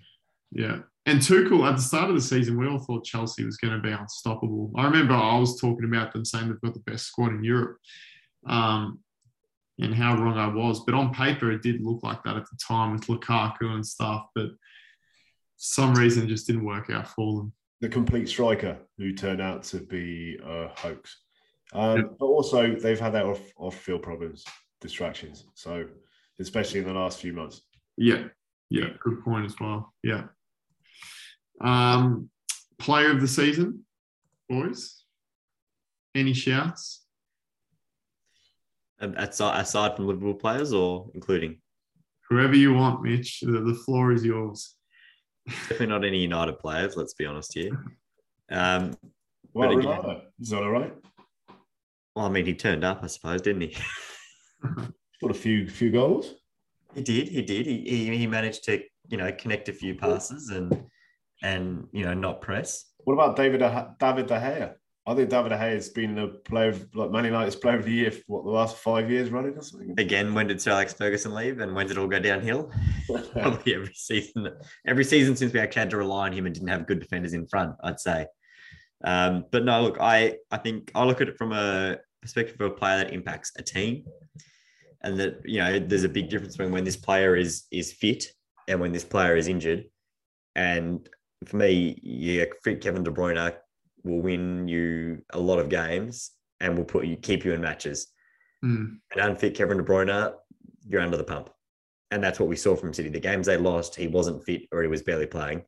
[0.52, 0.80] Yeah.
[1.06, 3.82] And Tuchel at the start of the season, we all thought Chelsea was going to
[3.82, 4.72] be unstoppable.
[4.78, 7.78] I remember I was talking about them saying they've got the best squad in Europe,
[8.46, 9.00] um,
[9.80, 10.82] and how wrong I was.
[10.86, 14.28] But on paper, it did look like that at the time with Lukaku and stuff.
[14.36, 14.56] But for
[15.58, 17.54] some reason, it just didn't work out for them.
[17.82, 21.22] The complete striker who turned out to be a hoax.
[21.74, 22.16] Um.
[22.20, 24.46] But also, they've had their off, off field problems,
[24.80, 25.46] distractions.
[25.56, 25.86] So,
[26.40, 27.62] especially in the last few months.
[27.98, 28.26] Yeah.
[28.70, 28.90] Yeah.
[29.00, 29.94] Good point as well.
[30.04, 30.26] Yeah.
[31.62, 32.30] Um,
[32.80, 33.86] player of the season,
[34.50, 35.04] boys?
[36.16, 37.03] Any shouts?
[39.04, 41.60] Aside, aside from Liverpool players or including?
[42.30, 43.42] Whoever you want, Mitch.
[43.42, 44.76] The, the floor is yours.
[45.48, 47.72] Definitely not any United players, let's be honest here.
[48.50, 48.96] Um,
[49.54, 50.94] well, again, Ronaldo, is that all right?
[52.16, 53.78] Well, I mean, he turned up, I suppose, didn't he?
[55.22, 56.34] Got a few few goals.
[56.96, 57.28] He did.
[57.28, 57.66] He did.
[57.66, 60.86] He, he, he managed to you know connect a few passes and
[61.42, 62.86] and you know not press.
[63.04, 63.60] What about David
[64.00, 64.76] David De Gea?
[65.06, 67.84] I think David De Gea has been the player of, like Man United's player of
[67.84, 69.94] the year for what the last five years running or something.
[69.98, 72.72] Again, when did Sir Alex Ferguson leave, and when did it all go downhill?
[73.34, 74.48] Probably every season.
[74.88, 77.34] Every season since we actually had to rely on him and didn't have good defenders
[77.34, 77.76] in front.
[77.84, 78.28] I'd say.
[79.04, 82.72] Um, but no, look, I I think I look at it from a perspective of
[82.72, 84.06] a player that impacts a team,
[85.02, 88.26] and that you know there's a big difference between when this player is is fit
[88.70, 89.84] and when this player is injured.
[90.56, 91.10] And
[91.46, 93.38] for me, yeah, fit Kevin De Bruyne
[94.04, 98.08] will win you a lot of games and will put you keep you in matches.
[98.64, 98.98] Mm.
[99.12, 100.34] And unfit Kevin De Bruyne,
[100.88, 101.50] you're under the pump.
[102.12, 103.10] And that's what we saw from City.
[103.10, 105.64] The games they lost, he wasn't fit or he was barely playing.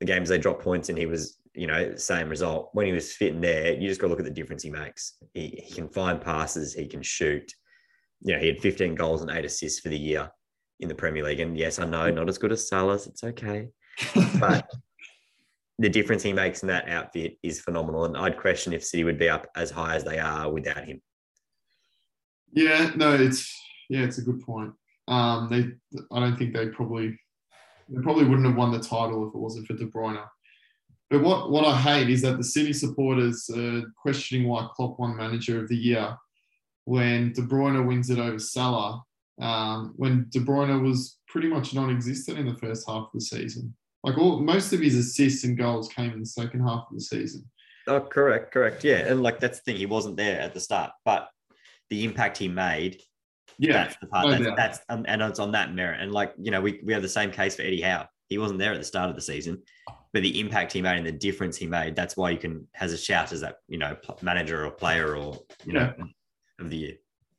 [0.00, 2.70] The games they dropped points and he was, you know, same result.
[2.72, 4.70] When he was fit in there, you just got to look at the difference he
[4.70, 5.14] makes.
[5.34, 7.52] He, he can find passes, he can shoot.
[8.22, 10.30] You know, he had 15 goals and eight assists for the year
[10.80, 11.40] in the Premier League.
[11.40, 13.06] And yes, I know not as good as Salah's.
[13.06, 13.68] It's okay.
[14.40, 14.68] But
[15.78, 18.04] the difference he makes in that outfit is phenomenal.
[18.04, 21.00] And I'd question if City would be up as high as they are without him.
[22.52, 23.52] Yeah, no, it's
[23.90, 24.72] yeah, it's a good point.
[25.08, 27.18] Um, they, I don't think they probably,
[27.88, 30.24] they probably wouldn't have won the title if it wasn't for De Bruyne.
[31.10, 35.16] But what what I hate is that the City supporters are questioning why Klopp won
[35.16, 36.16] Manager of the Year
[36.84, 39.02] when De Bruyne wins it over Salah.
[39.40, 43.74] Um, when De Bruyne was pretty much non-existent in the first half of the season.
[44.04, 47.00] Like all most of his assists and goals came in the second half of the
[47.00, 47.42] season.
[47.86, 48.84] Oh, correct, correct.
[48.84, 48.98] Yeah.
[48.98, 51.28] And like that's the thing, he wasn't there at the start, but
[51.88, 53.00] the impact he made.
[53.58, 53.72] Yeah.
[53.72, 56.00] That's the part no that's, that's um, and it's on that merit.
[56.00, 58.06] And like, you know, we, we have the same case for Eddie Howe.
[58.28, 59.62] He wasn't there at the start of the season,
[60.12, 62.92] but the impact he made and the difference he made, that's why you can has
[62.92, 65.92] a shout as that, you know, manager or player or you know
[66.58, 66.94] of the year.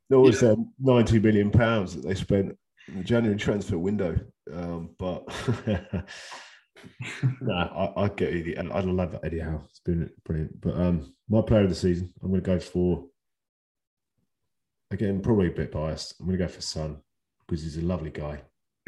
[0.10, 0.50] There was yeah.
[0.50, 2.58] um, 90 million pounds that they spent
[2.88, 4.20] in the January transfer window.
[4.54, 5.26] Um, but
[7.42, 9.64] no, I, I get Eddie, and I love that Eddie Howe.
[9.70, 10.62] It's been brilliant.
[10.62, 13.06] But um, my player of the season, I'm going to go for.
[14.92, 16.16] Again, probably a bit biased.
[16.20, 16.98] I'm going to go for Son
[17.40, 18.42] because he's a lovely guy.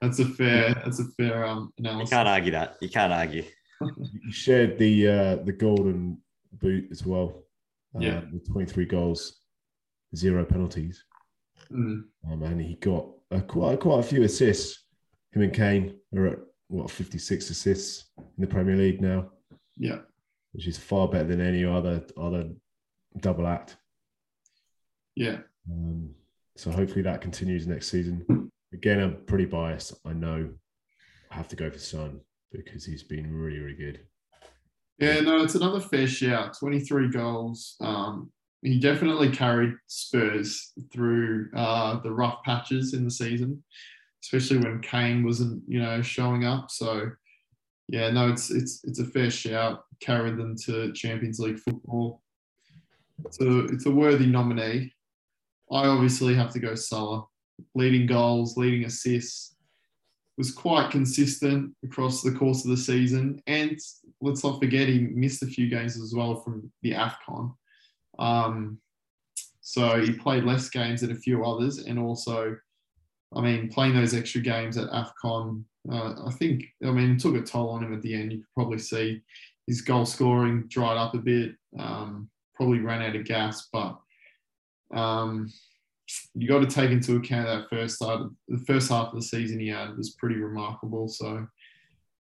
[0.00, 0.74] that's a fair.
[0.74, 2.10] That's a fair um, analysis.
[2.10, 2.76] You can't argue that.
[2.80, 3.44] You can't argue.
[3.80, 6.18] you shared the uh, the golden
[6.54, 7.42] boot as well.
[7.94, 9.40] Uh, yeah, with 23 goals,
[10.14, 11.04] zero penalties.
[11.70, 12.04] Mm.
[12.30, 14.84] Um, and he got uh, quite quite a few assists
[15.32, 19.30] him and Kane are at what 56 assists in the Premier League now.
[19.76, 20.00] Yeah,
[20.52, 22.50] which is far better than any other other
[23.20, 23.76] double act.
[25.14, 25.38] Yeah.
[25.70, 26.10] Um,
[26.56, 28.50] so hopefully that continues next season.
[28.72, 29.94] Again, I'm pretty biased.
[30.04, 30.48] I know
[31.30, 32.20] I have to go for Son
[32.52, 34.00] because he's been really, really good.
[34.98, 36.58] Yeah, no, it's another fair shout.
[36.58, 37.76] 23 goals.
[37.80, 38.30] Um,
[38.62, 43.62] he definitely carried Spurs through uh, the rough patches in the season,
[44.22, 46.70] especially when Kane wasn't, you know, showing up.
[46.70, 47.10] So,
[47.88, 49.84] yeah, no, it's it's it's a fair shout.
[50.00, 52.22] Carried them to Champions League football.
[53.40, 54.92] A it's a worthy nominee.
[55.70, 57.24] I obviously have to go Salah,
[57.74, 59.56] leading goals, leading assists.
[60.38, 63.78] Was quite consistent across the course of the season, and
[64.22, 67.52] let's not forget he missed a few games as well from the Afcon.
[68.18, 68.78] Um,
[69.60, 72.56] so he played less games than a few others, and also,
[73.34, 77.42] I mean, playing those extra games at AFCON, uh, I think, I mean, took a
[77.42, 78.32] toll on him at the end.
[78.32, 79.22] You could probably see
[79.66, 83.98] his goal scoring dried up a bit, um, probably ran out of gas, but
[84.92, 85.50] um,
[86.34, 89.60] you got to take into account that first start, the first half of the season
[89.60, 91.08] he had was pretty remarkable.
[91.08, 91.46] So,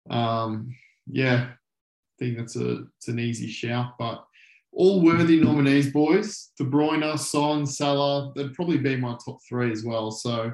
[0.09, 0.75] um,
[1.09, 4.25] yeah, I think that's a it's an easy shout, but
[4.73, 6.51] all worthy nominees, boys.
[6.57, 10.11] De Bruyne, Son, Salah, they'd probably be my top three as well.
[10.11, 10.51] So,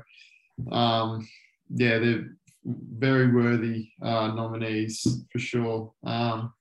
[0.72, 1.28] um,
[1.70, 2.30] yeah, they're
[2.66, 5.92] very worthy uh, nominees for sure.
[6.04, 6.54] Um,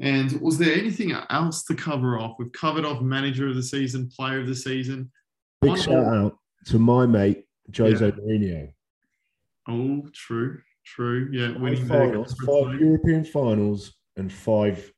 [0.00, 2.36] and was there anything else to cover off?
[2.38, 5.10] We've covered off manager of the season, player of the season.
[5.60, 6.14] Big One shout more.
[6.14, 7.44] out to my mate
[7.76, 8.10] Jose yeah.
[8.12, 8.72] Mourinho.
[9.68, 11.28] Oh, true, true.
[11.32, 14.92] Yeah, winning finals, five European finals and five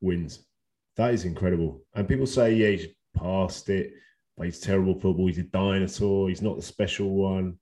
[0.00, 0.46] wins.
[0.96, 1.82] That is incredible.
[1.94, 2.86] And people say, yeah, he's
[3.16, 3.92] past it,
[4.42, 5.26] he's terrible football.
[5.26, 6.28] He's a dinosaur.
[6.28, 7.58] He's not the special one.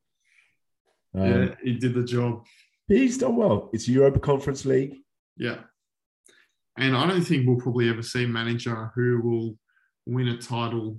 [1.14, 2.46] Um, yeah, he did the job.
[2.88, 3.70] He's done well.
[3.72, 4.96] It's Europa Conference League.
[5.36, 5.58] Yeah.
[6.78, 9.58] And I don't think we'll probably ever see a manager who will
[10.06, 10.98] win a title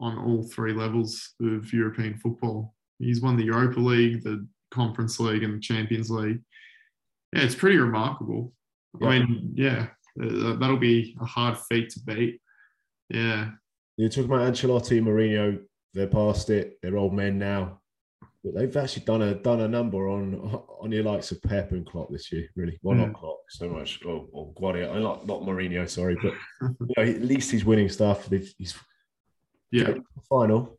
[0.00, 2.74] on all three levels of European football.
[2.98, 6.40] He's won the Europa League, the Conference League, and the Champions League.
[7.32, 8.52] Yeah, it's pretty remarkable.
[9.00, 9.08] Yeah.
[9.08, 9.86] I mean, yeah,
[10.22, 12.40] uh, that'll be a hard feat to beat.
[13.08, 13.50] Yeah.
[13.96, 15.60] You're talking about Ancelotti, Mourinho.
[15.92, 16.78] They're past it.
[16.82, 17.80] They're old men now.
[18.42, 20.34] But they've actually done a done a number on
[20.80, 22.46] on your likes of Pep and Klopp this year.
[22.56, 23.06] Really, well, mm.
[23.06, 25.88] not Klopp so much, or, or Guardiola, not not Mourinho.
[25.88, 28.28] Sorry, but you know, at least he's winning stuff.
[28.28, 28.74] He's
[29.70, 29.94] yeah
[30.28, 30.78] final.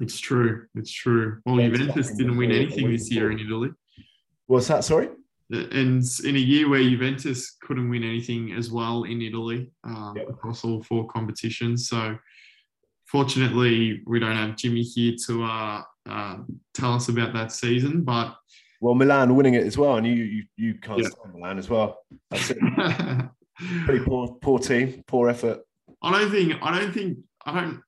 [0.00, 0.66] It's true.
[0.74, 1.40] It's true.
[1.46, 3.70] Well, Juventus didn't win anything this year in Italy.
[4.46, 4.84] What's that?
[4.84, 5.08] Sorry
[5.50, 10.28] and in a year where Juventus couldn't win anything as well in Italy um, yep.
[10.28, 11.88] across all four competitions.
[11.88, 12.16] So,
[13.06, 16.36] fortunately, we don't have Jimmy here to uh, uh,
[16.74, 18.02] tell us about that season.
[18.02, 18.34] But
[18.80, 21.08] well, Milan winning it as well, and you you, you can't yeah.
[21.08, 21.98] stand Milan as well.
[22.30, 22.58] That's it.
[23.84, 25.60] Pretty poor poor team, poor effort.
[26.02, 27.82] I don't think I don't think I don't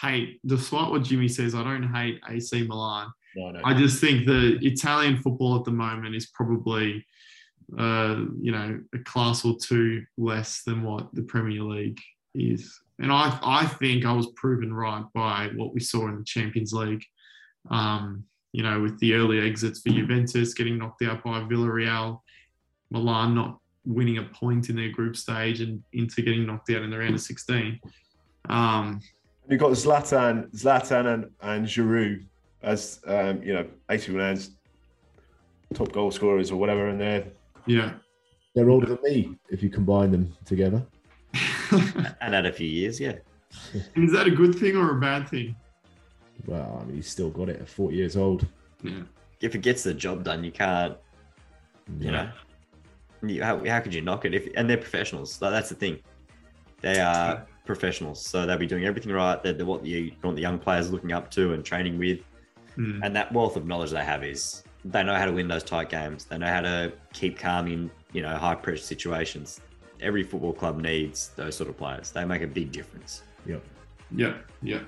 [0.00, 1.54] hate despite what Jimmy says.
[1.54, 3.12] I don't hate AC Milan.
[3.36, 3.60] No, no.
[3.64, 7.04] I just think the Italian football at the moment is probably,
[7.78, 12.00] uh, you know, a class or two less than what the Premier League
[12.34, 12.80] is.
[12.98, 16.72] And I, I think I was proven right by what we saw in the Champions
[16.72, 17.04] League.
[17.70, 22.20] Um, you know, with the early exits for Juventus getting knocked out by Villarreal,
[22.90, 26.90] Milan not winning a point in their group stage, and Inter getting knocked out in
[26.90, 27.80] the round of 16.
[28.48, 29.00] Um,
[29.48, 32.24] You've got Zlatan, Zlatan and, and Giroud
[32.62, 34.50] as um, you know, AC Milan's
[35.74, 37.24] top goal scorers or whatever, and they're
[37.66, 37.94] yeah,
[38.54, 40.82] they're older than me if you combine them together.
[42.20, 43.16] and add a few years, yeah.
[43.96, 45.56] Is that a good thing or a bad thing?
[46.46, 48.46] Well, I mean, he's still got it at 40 years old.
[48.82, 49.02] Yeah.
[49.40, 50.96] If it gets the job done, you can't.
[51.98, 52.30] You know,
[53.22, 54.34] you, how, how could you knock it?
[54.34, 55.38] If and they're professionals.
[55.38, 55.98] that's the thing.
[56.80, 59.42] They are professionals, so they'll be doing everything right.
[59.42, 62.20] They're, they're what you want the young players looking up to and training with.
[62.76, 63.00] Mm.
[63.02, 65.88] And that wealth of knowledge they have is they know how to win those tight
[65.90, 66.24] games.
[66.24, 69.60] They know how to keep calm in, you know, high pressure situations.
[70.00, 72.10] Every football club needs those sort of players.
[72.10, 73.22] They make a big difference.
[73.46, 73.62] Yep.
[74.16, 74.44] Yep.
[74.62, 74.82] Yep.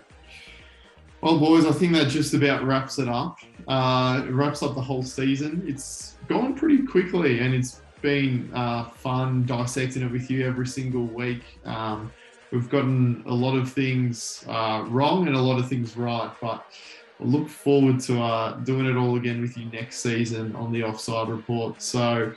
[1.21, 3.39] Well, boys, I think that just about wraps it up.
[3.67, 5.65] Uh, it wraps up the whole season.
[5.67, 11.07] It's gone pretty quickly, and it's been uh, fun dissecting it with you every single
[11.07, 11.43] week.
[11.65, 12.13] Um,
[12.51, 16.57] we've gotten a lot of things uh, wrong and a lot of things right, but
[16.57, 20.83] I look forward to uh, doing it all again with you next season on the
[20.83, 21.81] offside report.
[21.81, 22.33] So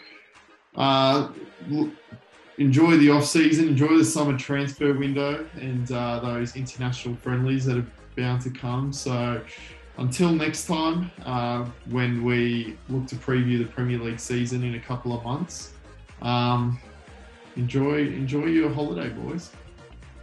[0.75, 1.29] uh,
[2.57, 7.77] enjoy the off season, enjoy the summer transfer window, and uh, those international friendlies that
[7.77, 8.93] are bound to come.
[8.93, 9.41] So
[9.97, 14.79] until next time, uh, when we look to preview the Premier League season in a
[14.79, 15.73] couple of months,
[16.21, 16.79] um,
[17.55, 19.51] enjoy enjoy your holiday, boys.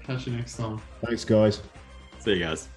[0.02, 0.80] Catch you next time.
[1.04, 1.62] Thanks, guys.
[2.18, 2.68] See you guys.